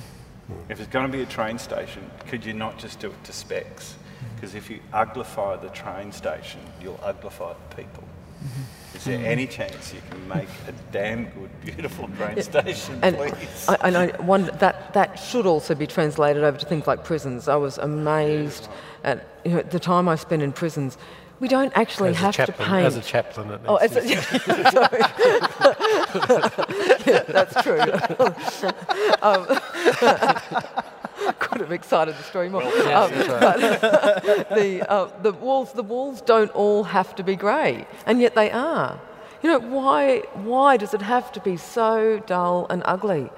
[0.68, 3.32] If it's going to be a train station, could you not just do it to
[3.32, 3.96] specs?
[4.34, 4.58] Because mm-hmm.
[4.58, 8.04] if you uglify the train station, you'll uglify the people.
[8.44, 8.96] Mm-hmm.
[8.96, 9.26] Is there mm-hmm.
[9.26, 13.68] any chance you can make a damn good, beautiful train station, and please?
[13.68, 17.48] I, and I wonder, that, that should also be translated over to things like prisons.
[17.48, 18.68] I was amazed
[19.04, 20.98] yeah, at you know, the time I spent in prisons.
[21.40, 22.86] We don't actually as have chaplain, to paint.
[22.86, 24.06] As a chaplain, it oh, as a,
[27.06, 27.80] yeah, that's true.
[29.22, 29.46] um,
[31.38, 32.62] could have excited the story more.
[32.62, 38.20] Well, um, the, uh, the, walls, the walls don't all have to be grey, and
[38.20, 39.00] yet they are.
[39.42, 43.30] You know, why, why does it have to be so dull and ugly?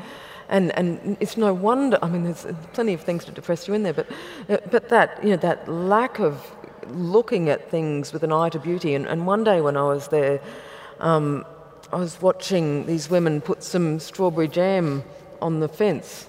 [0.49, 3.83] And, and it's no wonder, I mean, there's plenty of things to depress you in
[3.83, 4.07] there, but,
[4.49, 6.41] uh, but that, you know, that lack of
[6.89, 8.95] looking at things with an eye to beauty.
[8.95, 10.41] And, and one day when I was there,
[11.01, 11.45] um,
[11.93, 15.03] I was watching these women put some strawberry jam
[15.43, 16.26] on the fence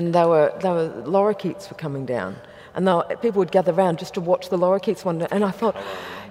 [0.00, 2.34] and there were, there were lorikeets were coming down.
[2.74, 5.26] And were, people would gather around just to watch the lorikeets one day.
[5.30, 5.76] And I thought,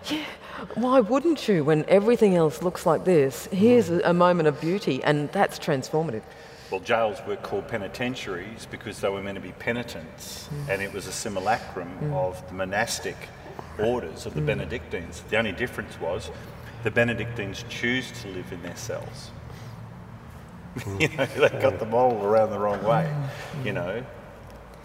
[0.10, 0.26] yeah,
[0.74, 3.46] why wouldn't you when everything else looks like this?
[3.52, 6.24] Here's a, a moment of beauty, and that's transformative.
[6.72, 10.70] Well, jails were called penitentiaries because they were meant to be penitents, mm.
[10.74, 12.14] and it was a simulacrum mm.
[12.14, 13.18] of the monastic
[13.78, 14.48] orders of the mm.
[14.48, 15.22] Benedictines.
[15.30, 16.32] The only difference was
[16.82, 19.30] the Benedictines choose to live in their cells.
[21.00, 23.14] you know, they got the model around the wrong way.
[23.64, 24.04] You know,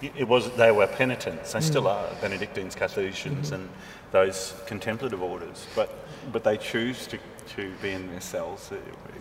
[0.03, 1.53] it was they were penitents.
[1.53, 1.63] They mm.
[1.63, 3.55] still are Benedictines, Carthusians, mm-hmm.
[3.55, 3.69] and
[4.13, 5.67] those contemplative orders.
[5.75, 5.91] But
[6.33, 7.19] but they choose to,
[7.57, 8.71] to be in their cells.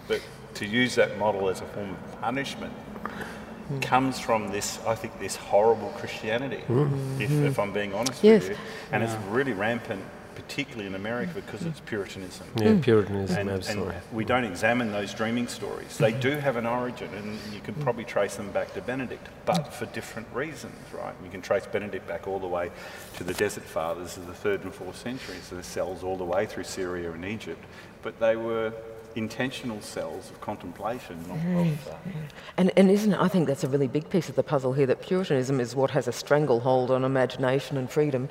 [0.08, 0.22] But
[0.56, 2.74] to use that model as a form of punishment
[3.70, 3.82] mm.
[3.82, 6.64] comes from this, I think, this horrible Christianity.
[6.68, 7.22] Mm-hmm.
[7.22, 8.44] If, if, I'm being honest yes.
[8.44, 8.58] with you,
[8.92, 9.14] and yeah.
[9.14, 10.04] it's really rampant
[10.36, 12.48] particularly in America because it's Puritanism.
[12.56, 12.82] Yeah, mm.
[12.82, 13.96] Puritanism, and, absolutely.
[13.96, 15.98] And we don't examine those dreaming stories.
[15.98, 19.74] They do have an origin, and you can probably trace them back to Benedict, but
[19.74, 21.14] for different reasons, right?
[21.24, 22.72] You can trace Benedict back all the way
[23.16, 26.24] to the Desert Fathers of the third and fourth centuries, so the cells all the
[26.24, 27.64] way through Syria and Egypt,
[28.02, 28.74] but they were
[29.16, 31.72] intentional cells of contemplation, not mm.
[31.72, 31.96] of, uh,
[32.58, 35.02] and, and isn't I think that's a really big piece of the puzzle here that
[35.02, 38.30] Puritanism is what has a stranglehold on imagination and freedom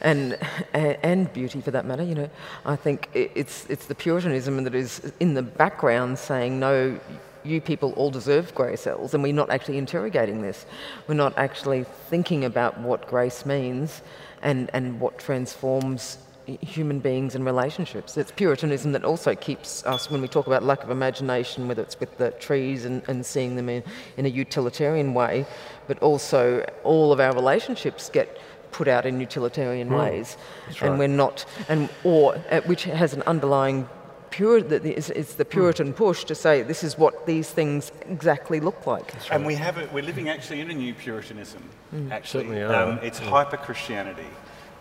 [0.00, 0.38] and,
[0.72, 2.02] and beauty for that matter.
[2.02, 2.30] You know,
[2.64, 6.98] I think it's, it's the Puritanism that is in the background saying, no,
[7.42, 10.66] you people all deserve grey cells, and we're not actually interrogating this.
[11.08, 14.02] We're not actually thinking about what grace means
[14.42, 18.16] and, and what transforms human beings and relationships.
[18.16, 21.98] It's Puritanism that also keeps us, when we talk about lack of imagination, whether it's
[22.00, 23.84] with the trees and, and seeing them in,
[24.16, 25.46] in a utilitarian way,
[25.86, 28.38] but also all of our relationships get
[28.72, 29.98] put out in utilitarian mm.
[29.98, 30.36] ways,
[30.68, 30.82] right.
[30.82, 33.88] and we're not, and or uh, which has an underlying
[34.30, 35.96] pure it's, it's the Puritan mm.
[35.96, 39.12] push to say this is what these things exactly look like.
[39.14, 39.32] Right.
[39.32, 39.92] And we have it.
[39.92, 41.62] We're living actually in a new Puritanism.
[41.94, 42.10] Mm.
[42.10, 43.28] Actually, um, it's yeah.
[43.28, 44.26] hyper Christianity.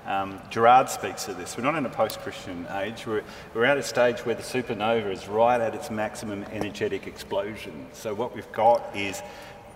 [0.06, 1.58] Um, Girard speaks of this.
[1.58, 3.06] We're not in a post-Christian age.
[3.06, 3.24] We're,
[3.54, 7.86] we're at a stage where the supernova is right at its maximum energetic explosion.
[7.94, 9.22] So what we've got is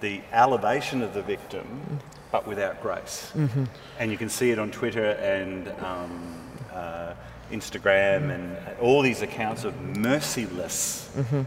[0.02, 2.00] the elevation of the victim mm
[2.34, 3.32] but without grace.
[3.36, 3.66] Mm-hmm.
[4.00, 6.34] And you can see it on Twitter and um,
[6.74, 7.14] uh,
[7.52, 11.44] Instagram and all these accounts of merciless mm-hmm.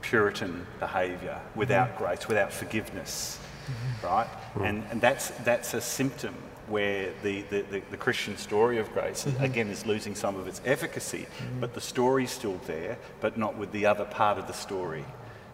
[0.00, 2.04] Puritan behaviour without mm-hmm.
[2.04, 4.06] grace, without forgiveness, mm-hmm.
[4.06, 4.28] right?
[4.54, 4.68] Mm.
[4.68, 6.34] And, and that's, that's a symptom
[6.68, 9.44] where the, the, the, the Christian story of grace, mm-hmm.
[9.44, 11.60] again, is losing some of its efficacy, mm-hmm.
[11.60, 15.04] but the story's still there, but not with the other part of the story.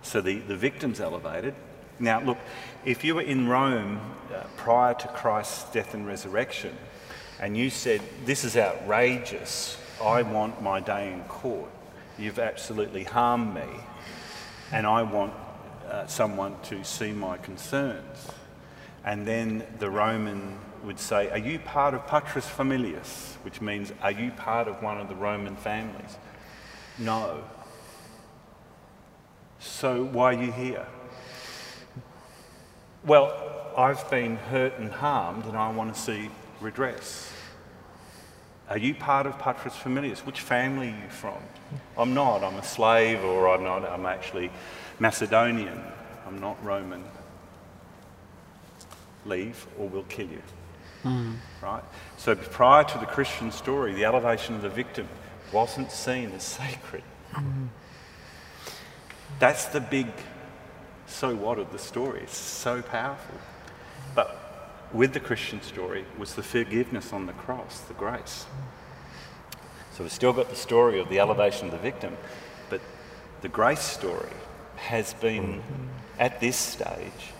[0.03, 1.57] So the, the victim's elevated,
[2.03, 2.39] now, look,
[2.85, 4.01] if you were in Rome
[4.35, 6.77] uh, prior to Christ's death and resurrection,
[7.41, 11.71] and you said, This is outrageous, I want my day in court,
[12.19, 13.69] you've absolutely harmed me,
[14.73, 15.33] and I want
[15.89, 18.29] uh, someone to see my concerns.
[19.05, 23.37] And then the Roman would say, Are you part of Patres Familias?
[23.43, 26.17] Which means, Are you part of one of the Roman families?
[26.99, 27.45] No.
[29.61, 30.87] So why are you here?
[33.05, 36.31] Well, I've been hurt and harmed and I want to see
[36.61, 37.33] redress.
[38.71, 40.21] Are you part of Patres Familias?
[40.21, 41.43] Which family are you from?
[41.99, 42.45] I'm not.
[42.45, 43.85] I'm a slave or I'm not.
[43.85, 44.53] I'm actually
[45.01, 45.81] Macedonian.
[46.27, 47.03] I'm not Roman.
[49.27, 50.43] Leave or we'll kill you.
[51.03, 51.37] Mm.
[51.61, 51.83] Right?
[52.19, 55.09] So prior to the Christian story, the elevation of the victim
[55.53, 57.03] wasn't seen as sacred.
[57.33, 57.69] Mm.
[59.41, 60.07] That's the big
[61.13, 62.21] so what of the story?
[62.23, 63.37] It's so powerful.
[64.15, 68.47] But with the Christian story was the forgiveness on the cross, the grace.
[69.93, 72.17] So we've still got the story of the elevation of the victim,
[72.71, 72.81] but
[73.43, 74.33] the grace story
[74.77, 75.63] has been,
[76.19, 77.33] at this stage,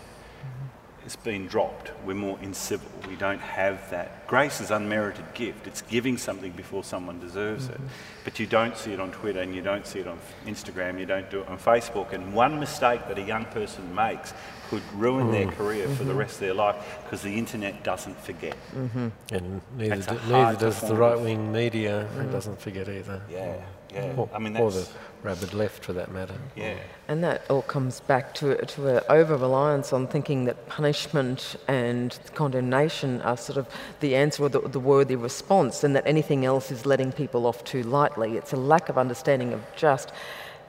[1.05, 1.91] it's been dropped.
[2.05, 3.07] We're more incivil.
[3.07, 4.25] We don't have that.
[4.27, 5.67] Grace is unmerited gift.
[5.67, 7.83] It's giving something before someone deserves mm-hmm.
[7.83, 7.91] it.
[8.23, 11.05] But you don't see it on Twitter and you don't see it on Instagram, you
[11.05, 12.13] don't do it on Facebook.
[12.13, 14.33] And one mistake that a young person makes
[14.69, 15.31] could ruin mm.
[15.31, 15.95] their career mm-hmm.
[15.95, 16.19] for the mm-hmm.
[16.19, 18.55] rest of their life because the internet doesn't forget.
[18.75, 19.07] Mm-hmm.
[19.31, 22.31] And neither, do, neither does the right wing media, it mm-hmm.
[22.31, 23.21] doesn't forget either.
[23.29, 23.57] Yeah,
[23.93, 24.13] yeah.
[24.15, 24.87] Or, I mean, or the
[25.23, 26.35] rabid left for that matter.
[26.55, 26.77] Yeah.
[27.07, 32.17] And that all comes back to, to an over reliance on thinking that punishment and
[32.35, 33.67] condemnation are sort of
[33.99, 37.63] the answer or the, the worthy response, and that anything else is letting people off
[37.63, 38.37] too lightly.
[38.37, 40.11] It's a lack of understanding of just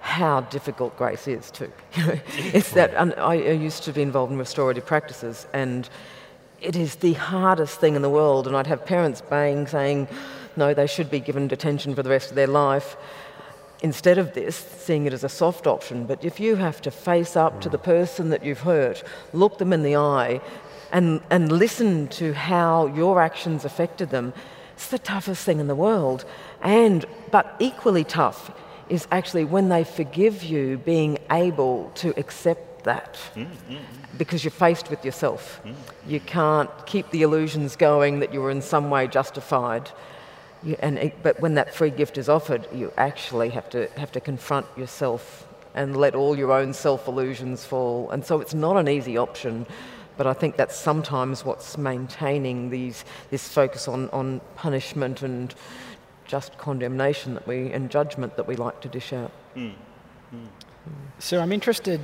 [0.00, 1.72] how difficult grace is too.
[2.36, 5.88] it's that I used to be involved in restorative practices, and
[6.60, 8.46] it is the hardest thing in the world.
[8.46, 10.08] And I'd have parents baying, saying,
[10.56, 12.96] "No, they should be given detention for the rest of their life."
[13.82, 17.36] Instead of this, seeing it as a soft option, but if you have to face
[17.36, 19.02] up to the person that you've hurt,
[19.32, 20.40] look them in the eye,
[20.90, 24.32] and, and listen to how your actions affected them,
[24.74, 26.24] it's the toughest thing in the world.
[26.62, 28.50] And, but equally tough
[28.88, 33.18] is actually when they forgive you, being able to accept that.
[33.34, 33.48] Mm.
[34.16, 35.60] Because you're faced with yourself.
[36.06, 39.90] You can't keep the illusions going that you were in some way justified.
[40.64, 44.12] You, and it, but when that free gift is offered, you actually have to have
[44.12, 48.10] to confront yourself and let all your own self illusions fall.
[48.10, 49.66] And so it's not an easy option
[50.16, 55.54] But I think that's sometimes what's maintaining these, this focus on, on punishment and
[56.26, 59.32] just condemnation that we, and judgment that we like to dish out.
[59.56, 59.72] Mm.
[60.34, 60.46] Mm.
[61.18, 62.00] So I'm interested,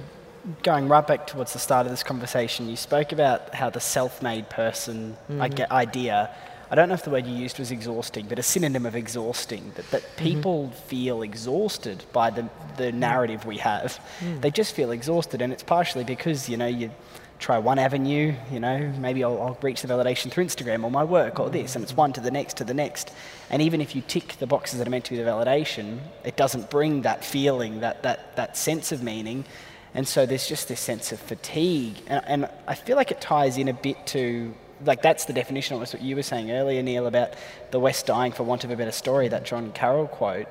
[0.63, 4.51] going right back towards the start of this conversation, you spoke about how the self-made
[4.51, 5.73] person mm-hmm.
[5.73, 6.35] idea
[6.71, 9.73] I don't know if the word you used was exhausting, but a synonym of exhausting,
[9.75, 10.25] that, that mm-hmm.
[10.25, 10.89] people mm-hmm.
[10.89, 14.01] feel exhausted by the, the narrative we have.
[14.21, 14.41] Mm.
[14.41, 16.93] They just feel exhausted, and it's partially because, you know, you
[17.41, 21.03] try one avenue, you know, maybe I'll, I'll, reach the validation through Instagram or my
[21.03, 23.13] work or this, and it's one to the next to the next.
[23.49, 26.37] And even if you tick the boxes that are meant to be the validation, it
[26.37, 29.45] doesn't bring that feeling, that, that, that sense of meaning.
[29.95, 31.97] And so there's just this sense of fatigue.
[32.07, 34.55] And, and I feel like it ties in a bit to
[34.85, 37.35] like that's the definition of what you were saying earlier, Neil, about
[37.71, 40.49] the West dying for want of a better story, that John Carroll quote,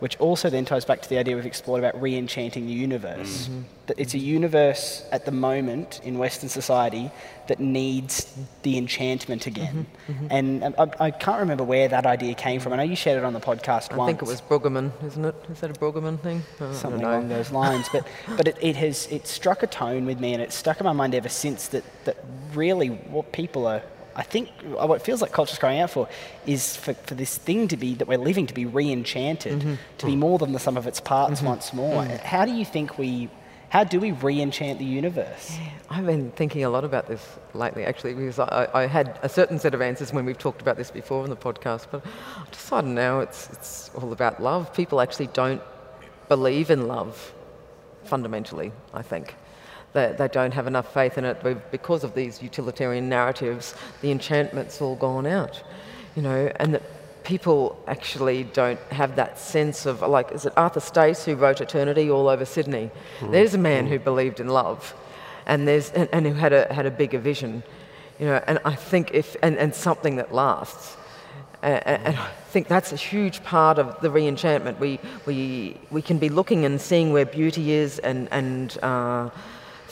[0.00, 3.48] which also then ties back to the idea we've explored about re-enchanting the universe.
[3.48, 3.62] Mm-hmm.
[3.86, 7.10] That it's a universe at the moment in Western society
[7.48, 9.86] that needs the enchantment again.
[10.08, 10.12] Mm-hmm.
[10.12, 10.26] Mm-hmm.
[10.30, 12.72] And um, I, I, can't remember where that idea came from.
[12.72, 14.08] I know you shared it on the podcast I once.
[14.08, 15.34] I think it was Brueggemann, isn't it?
[15.50, 16.42] Is that a Brueggemann thing?
[16.72, 17.88] Something along those lines.
[17.92, 20.84] but but it, it has it struck a tone with me, and it's stuck in
[20.84, 21.68] my mind ever since.
[21.68, 22.16] That that
[22.54, 23.82] really what people are
[24.16, 26.08] I think what feels like culture's crying out for
[26.46, 29.74] is for, for this thing to be that we're living to be re-enchanted, mm-hmm.
[29.98, 31.46] to be more than the sum of its parts mm-hmm.
[31.46, 32.02] once more.
[32.02, 32.24] Mm-hmm.
[32.26, 33.28] How do you think we
[33.74, 35.58] how do we re-enchant the universe?
[35.58, 39.28] Yeah, I've been thinking a lot about this lately, actually, because I, I, had a
[39.28, 42.48] certain set of answers when we've talked about this before on the podcast, but I
[42.52, 44.72] decided now it's, it's all about love.
[44.74, 45.60] People actually don't
[46.28, 47.34] believe in love,
[48.04, 49.34] fundamentally, I think.
[49.94, 53.74] They, they don't have enough faith in it because of these utilitarian narratives.
[54.02, 55.62] The enchantment's all gone out,
[56.14, 56.82] you know, and that
[57.22, 62.10] people actually don't have that sense of, like, is it Arthur Stace who wrote Eternity
[62.10, 62.90] all over Sydney?
[63.20, 63.30] Mm.
[63.32, 63.88] There's a man mm.
[63.88, 64.94] who believed in love
[65.46, 67.62] and, there's, and, and, who had a, had a bigger vision,
[68.18, 70.96] you know, and I think if, and, and something that lasts.
[71.62, 74.78] And, and I think that's a huge part of the re-enchantment.
[74.78, 79.30] We, we, we can be looking and seeing where beauty is and, and uh,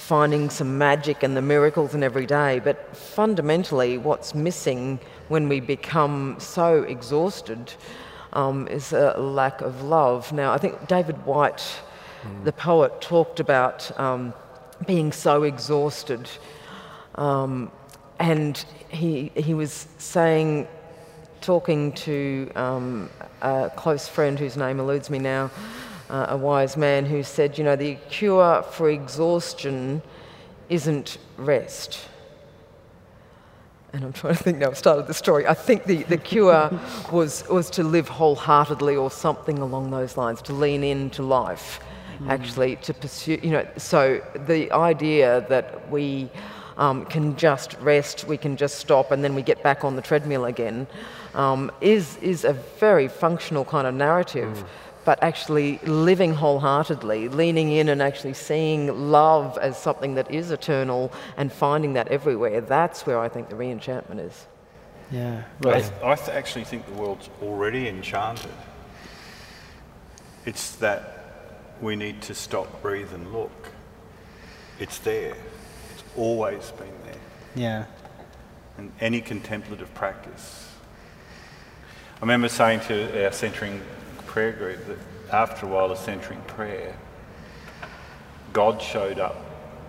[0.03, 4.99] finding some magic and the miracles in every day, but fundamentally, what's missing
[5.29, 7.73] when we become so exhausted
[8.33, 10.33] um, is a lack of love.
[10.33, 11.63] Now, I think David Whyte,
[12.23, 12.45] mm.
[12.45, 14.35] the poet, talked about um,
[14.87, 16.29] being so exhausted.
[17.15, 17.71] Um,
[18.19, 20.67] and he, he was saying,
[21.41, 23.09] talking to um,
[23.41, 25.51] a close friend whose name eludes me now,
[26.13, 30.03] uh, a wise man who said, you know, the cure for exhaustion
[30.69, 32.07] isn't rest.
[33.95, 35.47] And I'm trying to think now, I've started the story.
[35.47, 36.71] I think the, the cure
[37.13, 41.81] was, was to live wholeheartedly or something along those lines, to lean into life,
[42.19, 42.29] mm.
[42.29, 43.67] actually, to pursue, you know.
[43.79, 46.31] So the idea that we
[46.77, 50.03] um, can just rest, we can just stop, and then we get back on the
[50.03, 50.87] treadmill again
[51.35, 54.59] um, is, is a very functional kind of narrative.
[54.59, 54.67] Mm
[55.05, 61.13] but actually living wholeheartedly, leaning in and actually seeing love as something that is eternal
[61.37, 64.47] and finding that everywhere, that's where I think the re-enchantment is.
[65.11, 65.43] Yeah.
[65.61, 65.85] Right.
[66.03, 68.51] I, th- I actually think the world's already enchanted.
[70.47, 71.19] It's that
[71.81, 73.69] we need to stop, breathe, and look.
[74.79, 75.35] It's there.
[75.93, 77.15] It's always been there.
[77.55, 77.85] Yeah.
[78.79, 80.69] And any contemplative practice.
[82.17, 83.83] I remember saying to our centering
[84.33, 84.97] prayer group that
[85.31, 86.97] after a while of centering prayer,
[88.55, 89.37] God showed up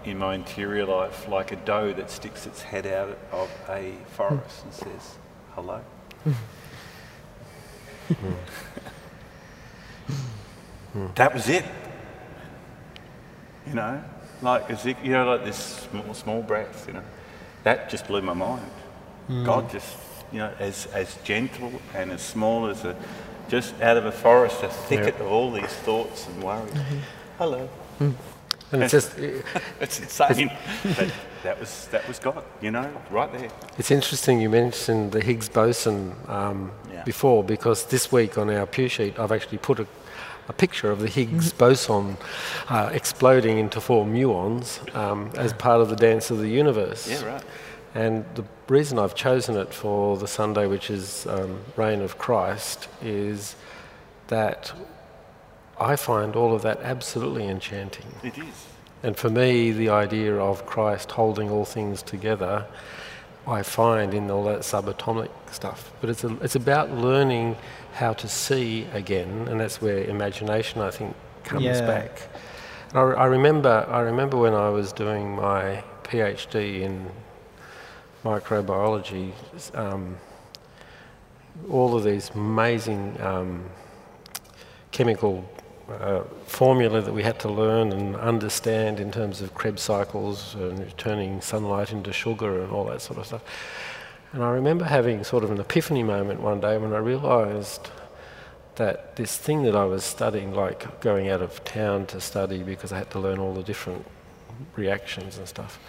[0.03, 4.65] in my interior life like a doe that sticks its head out of a forest
[4.65, 5.15] and says,
[5.55, 5.79] hello.
[11.15, 11.63] that was it.
[13.65, 14.03] You know,
[14.41, 16.85] like as if, you know, like this small, small breath.
[16.85, 17.03] You know,
[17.63, 18.69] that just blew my mind.
[19.29, 19.45] Mm.
[19.45, 19.95] God just,
[20.33, 22.95] you know, as as gentle and as small as a
[23.47, 26.71] just out of a forest, a thicket of all these thoughts and worries.
[26.71, 26.97] Mm-hmm.
[27.37, 27.69] Hello.
[27.99, 28.13] Mm.
[28.71, 29.17] And it's just
[29.79, 30.51] it's insane.
[30.83, 31.13] but
[31.43, 33.49] that was that was God, you know, right there.
[33.77, 37.03] It's interesting you mentioned the Higgs boson um, yeah.
[37.03, 39.87] before because this week on our pew sheet I've actually put a,
[40.47, 41.57] a picture of the Higgs mm-hmm.
[41.59, 42.17] boson
[42.69, 47.07] uh, exploding into four muons um, as part of the dance of the universe.
[47.07, 47.43] Yeah, right.
[47.95, 52.87] And the reason I've chosen it for the Sunday, which is um, Reign of Christ,
[53.01, 53.55] is
[54.27, 54.73] that
[55.79, 58.05] I find all of that absolutely enchanting.
[58.23, 58.67] It is.
[59.03, 62.65] And for me, the idea of Christ holding all things together,
[63.45, 65.91] I find in all that subatomic stuff.
[65.99, 67.57] But it's, a, it's about learning
[67.93, 71.85] how to see again, and that's where imagination, I think, comes yeah.
[71.85, 72.21] back.
[72.93, 77.09] I, I, remember, I remember when I was doing my PhD in
[78.23, 79.31] microbiology,
[79.75, 80.17] um,
[81.69, 83.65] all of these amazing um,
[84.91, 85.47] chemical
[85.89, 90.97] uh, formula that we had to learn and understand in terms of Krebs cycles and
[90.97, 93.43] turning sunlight into sugar and all that sort of stuff.
[94.31, 97.89] And I remember having sort of an epiphany moment one day when I realised
[98.75, 102.91] that this thing that I was studying, like going out of town to study because
[102.91, 104.05] I had to learn all the different
[104.75, 105.79] reactions and stuff,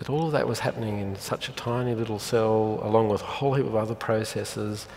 [0.00, 3.26] that all of that was happening in such a tiny little cell, along with a
[3.26, 4.88] whole heap of other processes.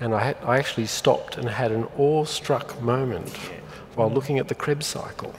[0.00, 3.36] And I, had, I actually stopped and had an awe-struck moment
[3.96, 5.34] while looking at the Krebs cycle.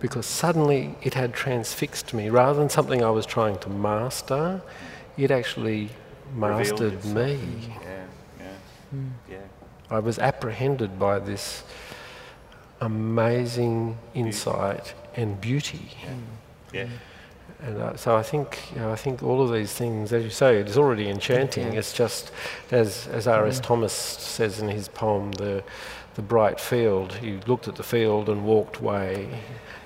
[0.00, 2.28] Because suddenly it had transfixed me.
[2.28, 4.60] Rather than something I was trying to master,
[5.16, 5.88] it actually
[6.34, 7.40] mastered me.
[7.82, 8.04] Yeah,
[8.38, 8.46] yeah,
[8.94, 9.10] mm.
[9.30, 9.38] yeah.
[9.90, 11.64] I was apprehended by this
[12.82, 15.90] amazing insight and beauty.
[16.02, 16.14] Yeah.
[16.72, 16.88] yeah.
[17.60, 20.30] And uh, so I think, you know, I think all of these things, as you
[20.30, 21.72] say, it is already enchanting.
[21.72, 21.80] Yeah.
[21.80, 22.30] It's just,
[22.70, 23.60] as as R.S.
[23.60, 23.64] Mm.
[23.64, 25.64] Thomas says in his poem, the
[26.14, 27.12] the bright field.
[27.14, 29.28] He looked at the field and walked away,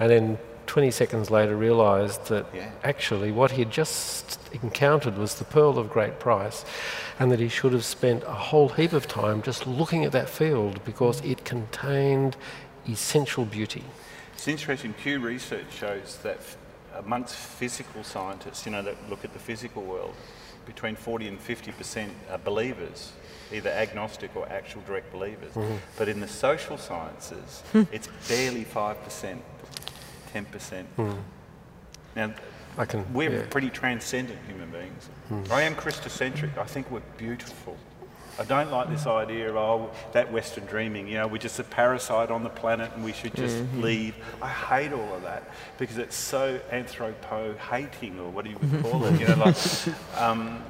[0.01, 2.71] and then 20 seconds later realised that yeah.
[2.83, 6.65] actually what he had just encountered was the pearl of great price,
[7.19, 10.29] and that he should have spent a whole heap of time just looking at that
[10.29, 11.31] field because mm.
[11.33, 12.37] it contained
[12.89, 13.85] essential beauty.
[14.43, 14.93] It's interesting.
[14.95, 16.41] Pew Research shows that
[16.97, 20.17] amongst physical scientists, you know, that look at the physical world,
[20.67, 23.13] between 40 and 50% are believers,
[23.53, 25.53] either agnostic or actual direct believers.
[25.53, 25.77] Mm-hmm.
[25.97, 27.83] But in the social sciences, hmm.
[27.93, 29.39] it's barely 5%,
[30.35, 30.85] 10%.
[30.99, 31.19] Mm.
[32.17, 32.35] Now,
[32.77, 33.47] I can, we're yeah.
[33.49, 35.09] pretty transcendent human beings.
[35.31, 35.53] Mm.
[35.53, 36.59] I am Christocentric.
[36.59, 37.77] I think we're beautiful.
[38.39, 41.65] I don't like this idea of, oh, that Western dreaming, you know, we're just a
[41.65, 43.83] parasite on the planet and we should just mm-hmm.
[43.83, 44.15] leave.
[44.41, 49.21] I hate all of that because it's so anthropo-hating, or what do you call it?
[49.21, 49.57] You know, like,
[50.19, 50.63] um,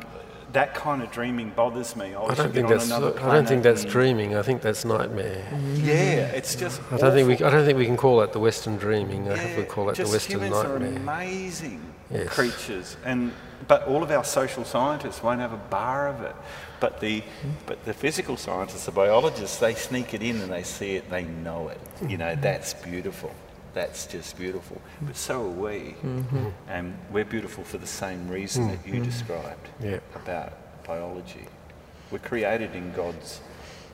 [0.53, 2.15] that kind of dreaming bothers me.
[2.15, 2.91] I, I don't think that's.
[2.91, 4.37] I don't think that's dreaming.
[4.37, 5.47] I think that's nightmare.
[5.75, 6.81] Yeah, it's just.
[6.91, 7.47] I don't think we.
[7.47, 9.27] I don't think we can call that the Western dreaming.
[9.27, 10.79] Yeah, I think we call that the Western humans nightmare.
[10.79, 12.29] Humans are amazing yes.
[12.29, 13.33] creatures, and
[13.69, 16.37] but all of our social scientists won't have a bar of it.
[16.83, 17.22] But the,
[17.64, 21.22] but the physical scientists, the biologists, they sneak it in and they see it, they
[21.22, 21.80] know it.
[22.09, 23.33] You know, that's beautiful.
[23.72, 24.83] That's just beautiful.
[25.01, 25.95] But so are we.
[26.03, 26.49] Mm-hmm.
[26.68, 28.72] And we're beautiful for the same reason mm-hmm.
[28.72, 29.05] that you mm-hmm.
[29.05, 30.01] described yeah.
[30.16, 31.47] about biology.
[32.11, 33.41] We're created in God's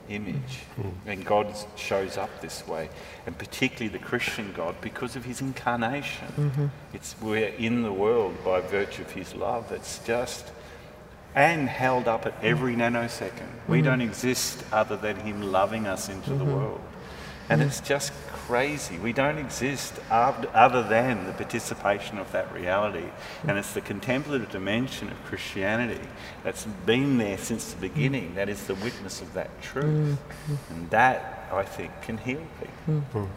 [0.08, 0.60] image.
[0.80, 0.92] Mm.
[1.06, 2.88] And God shows up this way,
[3.26, 6.28] and particularly the Christian God because of his incarnation.
[6.28, 6.66] Mm-hmm.
[6.94, 9.70] It's we're in the world by virtue of his love.
[9.72, 10.50] It's just
[11.38, 13.30] and held up at every nanosecond.
[13.30, 13.72] Mm-hmm.
[13.72, 16.38] We don't exist other than Him loving us into mm-hmm.
[16.38, 16.80] the world.
[17.48, 17.68] And mm-hmm.
[17.68, 18.98] it's just crazy.
[18.98, 23.06] We don't exist other than the participation of that reality.
[23.46, 26.08] And it's the contemplative dimension of Christianity
[26.42, 30.18] that's been there since the beginning that is the witness of that truth.
[30.18, 30.74] Mm-hmm.
[30.74, 33.28] And that, I think, can heal people.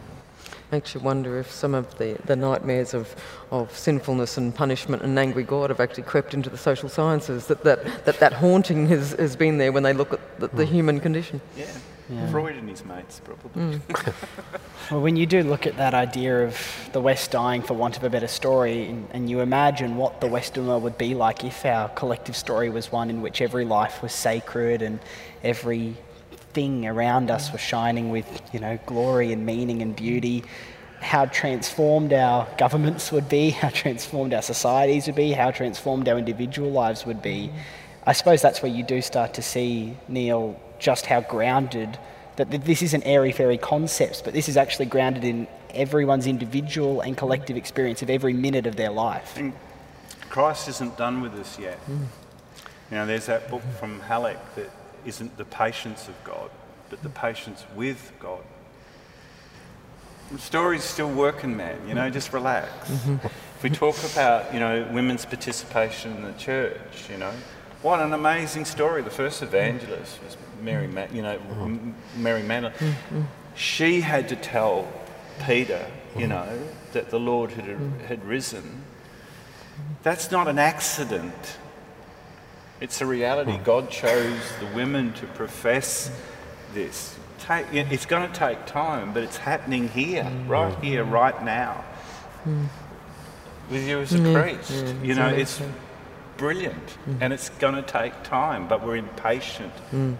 [0.72, 3.14] Makes you wonder if some of the, the nightmares of,
[3.50, 7.62] of sinfulness and punishment and angry God have actually crept into the social sciences, that
[7.62, 10.68] that, that, that haunting has, has been there when they look at the, the mm.
[10.68, 11.42] human condition.
[11.58, 11.66] Yeah.
[12.08, 12.30] yeah.
[12.30, 13.78] Freud and his mates, probably.
[13.78, 14.14] Mm.
[14.90, 16.58] well, when you do look at that idea of
[16.94, 20.26] the West dying for want of a better story, and, and you imagine what the
[20.26, 24.02] Western world would be like if our collective story was one in which every life
[24.02, 25.00] was sacred and
[25.44, 25.98] every
[26.52, 30.44] thing around us was shining with, you know, glory and meaning and beauty,
[31.00, 36.18] how transformed our governments would be, how transformed our societies would be, how transformed our
[36.18, 37.50] individual lives would be.
[38.06, 41.98] I suppose that's where you do start to see, Neil, just how grounded
[42.36, 47.16] that this isn't airy fairy concepts, but this is actually grounded in everyone's individual and
[47.16, 49.36] collective experience of every minute of their life.
[49.36, 49.52] And
[50.30, 51.78] Christ isn't done with us yet.
[51.86, 52.06] Mm.
[52.90, 54.70] You know, there's that book from Halík that
[55.04, 56.50] isn't the patience of God,
[56.90, 58.42] but the patience with God.
[60.30, 61.78] The story's still working, man.
[61.86, 62.90] You know, just relax.
[62.90, 63.26] Mm-hmm.
[63.26, 67.32] If we talk about, you know, women's participation in the church, you know,
[67.82, 69.02] what an amazing story.
[69.02, 72.22] The first evangelist was Mary, Ma- you know, mm-hmm.
[72.22, 72.76] Mary Magdalene.
[72.78, 73.22] Mm-hmm.
[73.54, 74.90] She had to tell
[75.44, 75.84] Peter,
[76.16, 76.48] you know,
[76.92, 77.64] that the Lord had,
[78.06, 78.84] had risen.
[80.02, 81.58] That's not an accident.
[82.82, 83.56] It's a reality.
[83.62, 86.10] God chose the women to profess
[86.74, 87.16] this.
[87.38, 90.48] Take, it's going to take time, but it's happening here, mm.
[90.48, 91.84] right here, right now.
[92.44, 92.66] Mm.
[93.70, 94.34] With you as a mm.
[94.34, 94.84] priest.
[95.00, 95.62] you know, it's
[96.36, 99.72] brilliant and it's going to take time, but we're impatient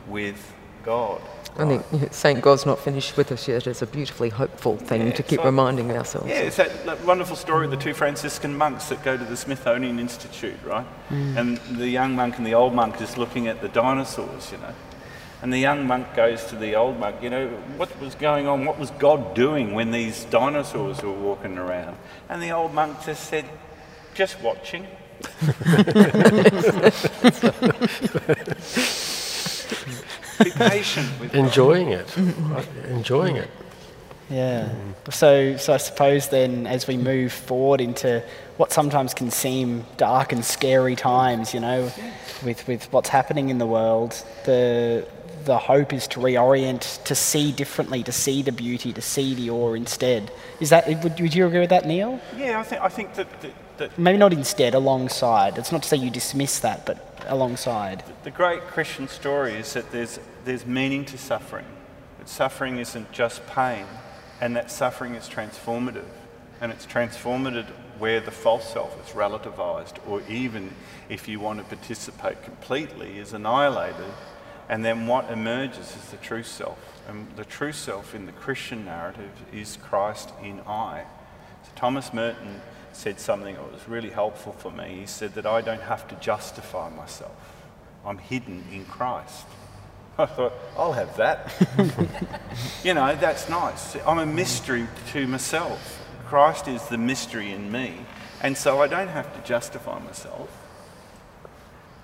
[0.07, 1.20] with God.
[1.59, 2.41] I think St.
[2.43, 5.91] God's not finished with us yet is a beautifully hopeful thing Yeah, to keep reminding
[5.93, 6.28] ourselves.
[6.28, 9.37] Yeah, it's that, that wonderful story of the two Franciscan monks that go to the
[9.37, 10.87] Smithsonian Institute, right?
[11.11, 11.37] Mm.
[11.37, 14.74] And the young monk and the old monk is looking at the dinosaurs, you know.
[15.43, 18.64] And the young monk goes to the old monk, you know, what was going on?
[18.64, 21.97] What was God doing when these dinosaurs were walking around?
[22.28, 23.45] And the old monk just said,
[24.14, 24.87] just watching.
[30.45, 31.45] Be patient with God.
[31.45, 32.16] Enjoying it.
[32.16, 32.68] right?
[32.88, 33.51] Enjoying it.
[34.30, 34.72] Yeah.
[35.11, 38.22] So, so I suppose then, as we move forward into
[38.57, 41.90] what sometimes can seem dark and scary times, you know,
[42.45, 45.07] with with what's happening in the world, the
[45.45, 49.51] the hope is to reorient, to see differently, to see the beauty, to see the
[49.51, 50.30] awe instead.
[50.61, 50.86] Is that?
[51.03, 52.20] Would, would you agree with that, Neil?
[52.36, 53.53] Yeah, I think, I think that, that,
[53.83, 55.59] that Maybe not instead, alongside.
[55.59, 58.05] It's not to say you dismiss that, but alongside.
[58.22, 61.66] The great Christian story is that there's, there's meaning to suffering.
[62.18, 63.87] That suffering isn't just pain,
[64.41, 66.07] and that suffering is transformative.
[66.61, 67.66] And it's transformative
[67.99, 70.70] where the false self is relativized, or even
[71.09, 74.12] if you want to participate completely, is annihilated.
[74.68, 76.78] And then what emerges is the true self.
[77.09, 81.03] And the true self in the Christian narrative is Christ in I.
[81.64, 82.61] So Thomas Merton
[82.93, 85.01] said something that was really helpful for me.
[85.01, 87.32] He said that I don't have to justify myself.
[88.05, 89.47] I'm hidden in Christ.
[90.18, 91.53] I thought, I'll have that.
[92.84, 93.97] you know, that's nice.
[94.07, 96.05] I'm a mystery to myself.
[96.26, 97.95] Christ is the mystery in me.
[98.43, 100.51] And so I don't have to justify myself.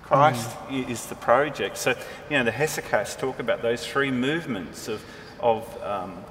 [0.03, 1.77] Christ i- is the project.
[1.77, 1.91] So,
[2.31, 5.03] you know, the Hesychasts talk about those three movements of,
[5.39, 6.23] of um,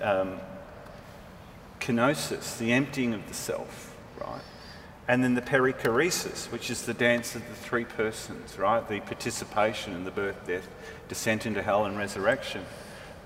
[0.00, 0.38] um,
[1.80, 3.83] kenosis, the emptying of the self,
[4.26, 4.42] right?
[5.06, 8.86] And then the perichoresis, which is the dance of the three persons, right?
[8.88, 10.66] The participation in the birth, death,
[11.08, 12.64] descent into hell, and resurrection.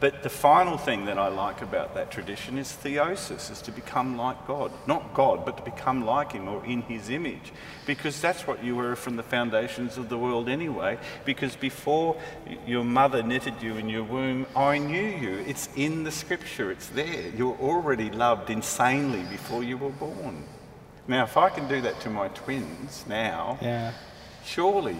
[0.00, 4.16] But the final thing that I like about that tradition is theosis, is to become
[4.16, 4.70] like God.
[4.86, 7.52] Not God, but to become like Him or in His image.
[7.84, 10.98] Because that's what you were from the foundations of the world anyway.
[11.24, 12.16] Because before
[12.64, 15.38] your mother knitted you in your womb, I knew you.
[15.46, 17.30] It's in the scripture, it's there.
[17.36, 20.44] You're already loved insanely before you were born.
[21.08, 23.92] Now, if I can do that to my twins now, Yeah.
[24.44, 24.96] surely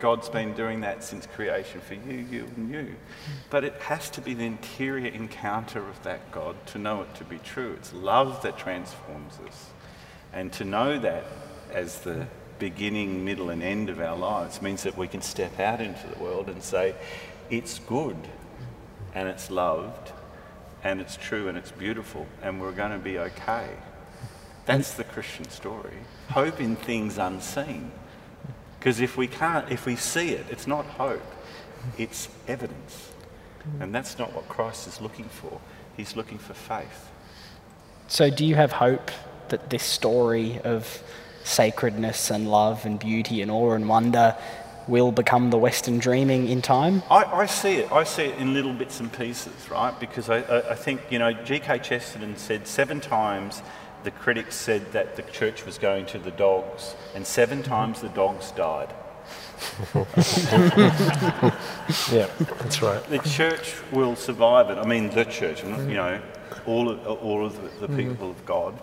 [0.00, 2.96] God's been doing that since creation for you, you, and you.
[3.48, 7.24] But it has to be the interior encounter of that God to know it to
[7.24, 7.74] be true.
[7.76, 9.70] It's love that transforms us.
[10.32, 11.24] And to know that
[11.72, 12.26] as the
[12.58, 16.18] beginning, middle, and end of our lives means that we can step out into the
[16.18, 16.94] world and say,
[17.50, 18.16] it's good,
[19.14, 20.12] and it's loved,
[20.82, 23.68] and it's true, and it's beautiful, and we're going to be okay.
[24.68, 25.94] That's the Christian story.
[26.28, 27.90] Hope in things unseen.
[28.78, 31.22] Because if we can't, if we see it, it's not hope,
[31.96, 33.10] it's evidence.
[33.80, 35.58] And that's not what Christ is looking for.
[35.96, 37.10] He's looking for faith.
[38.08, 39.10] So, do you have hope
[39.48, 41.02] that this story of
[41.44, 44.36] sacredness and love and beauty and awe and wonder
[44.86, 47.02] will become the Western dreaming in time?
[47.10, 47.90] I, I see it.
[47.90, 49.98] I see it in little bits and pieces, right?
[49.98, 51.78] Because I, I, I think, you know, G.K.
[51.78, 53.62] Chesterton said seven times
[54.04, 58.08] the critics said that the church was going to the dogs, and seven times the
[58.10, 58.92] dogs died.
[62.12, 62.28] Yeah,
[62.60, 63.02] that's right.
[63.04, 64.78] The church will survive it.
[64.78, 66.20] I mean, the church, you know,
[66.66, 68.78] all of, all of the, the people of God,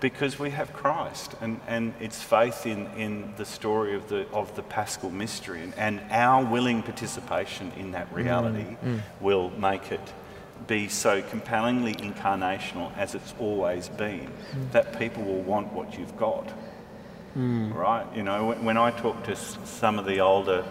[0.00, 4.54] because we have Christ, and, and it's faith in, in the story of the of
[4.56, 8.16] the Paschal mystery, and, and our willing participation in that mm-hmm.
[8.16, 9.00] reality mm.
[9.20, 10.12] will make it
[10.66, 14.30] be so compellingly incarnational as it's always been,
[14.72, 16.52] that people will want what you've got.
[17.72, 18.06] Right?
[18.16, 20.64] You know, when, when I talk to some of the older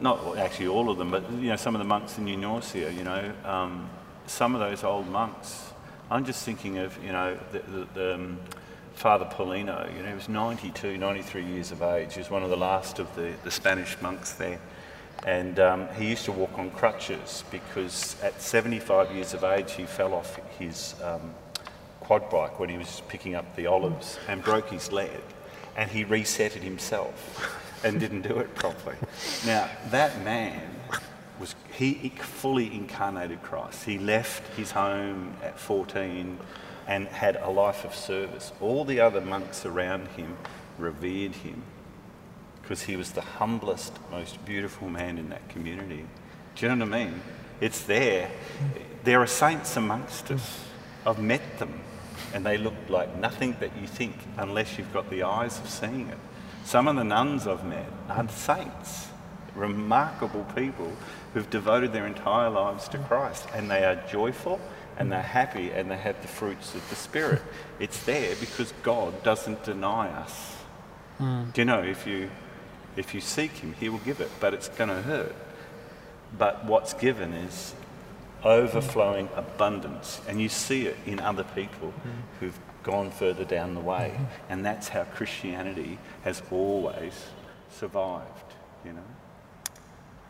[0.00, 2.96] not actually all of them, but you know, some of the monks in New Norcia,
[2.96, 3.90] you know, um,
[4.26, 5.72] some of those old monks.
[6.10, 8.38] I'm just thinking of, you know, the, the, the um,
[8.94, 9.94] Father Paulino.
[9.94, 12.14] You know, he was 92, 93 years of age.
[12.14, 14.58] He was one of the last of the, the Spanish monks there.
[15.26, 19.84] And um, he used to walk on crutches because at 75 years of age he
[19.84, 21.34] fell off his um,
[22.00, 25.20] quad bike when he was picking up the olives and broke his leg.
[25.76, 28.96] And he reset it himself and didn't do it properly.
[29.46, 30.62] Now, that man
[31.38, 33.84] was, he fully incarnated Christ.
[33.84, 36.38] He left his home at 14
[36.86, 38.52] and had a life of service.
[38.60, 40.36] All the other monks around him
[40.78, 41.62] revered him
[42.68, 46.04] because he was the humblest, most beautiful man in that community.
[46.54, 47.22] Do you know what I mean?
[47.62, 48.30] It's there.
[49.04, 50.66] There are saints amongst us.
[51.06, 51.80] I've met them,
[52.34, 56.10] and they look like nothing that you think unless you've got the eyes of seeing
[56.10, 56.18] it.
[56.62, 59.08] Some of the nuns I've met are saints,
[59.54, 60.92] remarkable people
[61.32, 64.60] who've devoted their entire lives to Christ and they are joyful
[64.98, 67.40] and they're happy and they have the fruits of the Spirit.
[67.80, 70.56] It's there because God doesn't deny us.
[71.18, 71.52] Mm.
[71.54, 72.28] Do you know, if you,
[72.98, 75.34] if you seek Him, He will give it, but it's going to hurt.
[76.36, 77.74] But what's given is
[78.44, 81.92] overflowing abundance, and you see it in other people
[82.40, 84.18] who've gone further down the way.
[84.48, 87.12] And that's how Christianity has always
[87.70, 88.54] survived,
[88.84, 89.00] you know.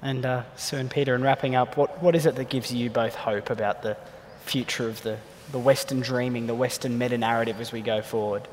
[0.00, 0.42] And uh,
[0.72, 3.82] and Peter, in wrapping up, what, what is it that gives you both hope about
[3.82, 3.96] the
[4.44, 5.18] future of the,
[5.50, 8.46] the Western dreaming, the Western meta narrative as we go forward?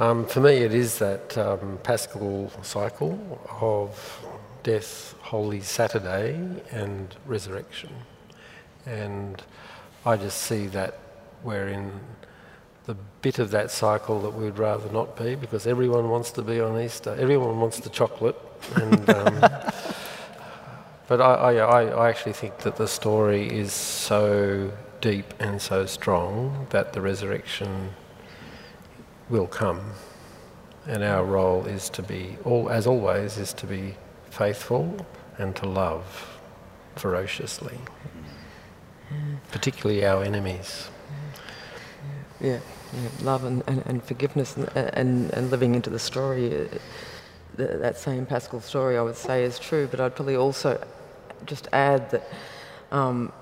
[0.00, 4.26] Um, for me, it is that um, Paschal cycle of
[4.64, 6.34] death, Holy Saturday,
[6.72, 7.90] and resurrection.
[8.86, 9.40] And
[10.04, 10.98] I just see that
[11.44, 11.92] we're in
[12.86, 16.60] the bit of that cycle that we'd rather not be because everyone wants to be
[16.60, 17.16] on Easter.
[17.16, 18.36] Everyone wants the chocolate.
[18.74, 19.40] And, um,
[21.08, 26.66] but I, I, I actually think that the story is so deep and so strong
[26.70, 27.90] that the resurrection
[29.28, 29.80] will come.
[30.86, 33.94] And our role is to be, all, as always, is to be
[34.30, 35.06] faithful
[35.38, 36.38] and to love
[36.96, 37.78] ferociously,
[39.50, 40.88] particularly our enemies.
[42.40, 42.60] Yeah,
[42.92, 43.08] yeah.
[43.22, 46.54] love and, and, and forgiveness and, and, and, living into the story.
[46.54, 46.68] Uh,
[47.56, 50.84] that same Paschal story, I would say, is true, but I'd probably also
[51.46, 52.28] just add that
[52.90, 53.32] um,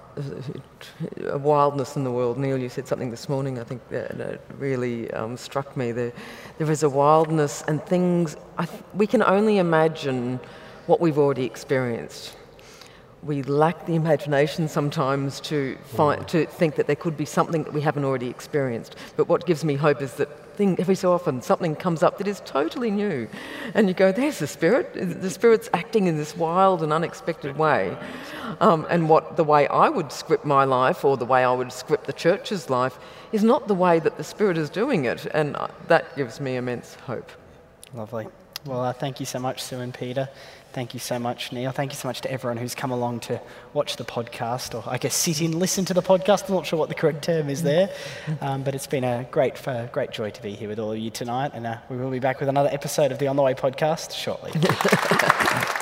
[1.27, 2.39] a wildness in the world.
[2.39, 5.93] Neil, you said something this morning, I think that, really um, struck me.
[5.93, 6.13] There,
[6.59, 10.41] there is a wildness and things, th- we can only imagine
[10.87, 12.37] what we've already experienced
[13.23, 17.73] we lack the imagination sometimes to, find, to think that there could be something that
[17.73, 18.97] we haven't already experienced.
[19.17, 22.27] But what gives me hope is that thing, every so often something comes up that
[22.27, 23.29] is totally new.
[23.75, 24.93] And you go, there's the Spirit.
[24.95, 27.97] The Spirit's acting in this wild and unexpected way.
[28.61, 31.73] Um, and what the way I would script my life or the way I would
[31.73, 32.99] script the church's life
[33.33, 35.27] is not the way that the Spirit is doing it.
[35.27, 37.31] And uh, that gives me immense hope.
[37.95, 38.27] Lovely.
[38.65, 40.29] Well, uh, thank you so much, Sue and Peter.
[40.73, 41.71] Thank you so much, Neil.
[41.71, 43.41] Thank you so much to everyone who's come along to
[43.75, 46.49] watch the podcast, or I guess sit in, listen to the podcast.
[46.49, 47.91] I'm not sure what the correct term is there,
[48.41, 50.99] um, but it's been a great, uh, great joy to be here with all of
[50.99, 53.43] you tonight, and uh, we will be back with another episode of the On the
[53.43, 54.53] Way podcast shortly.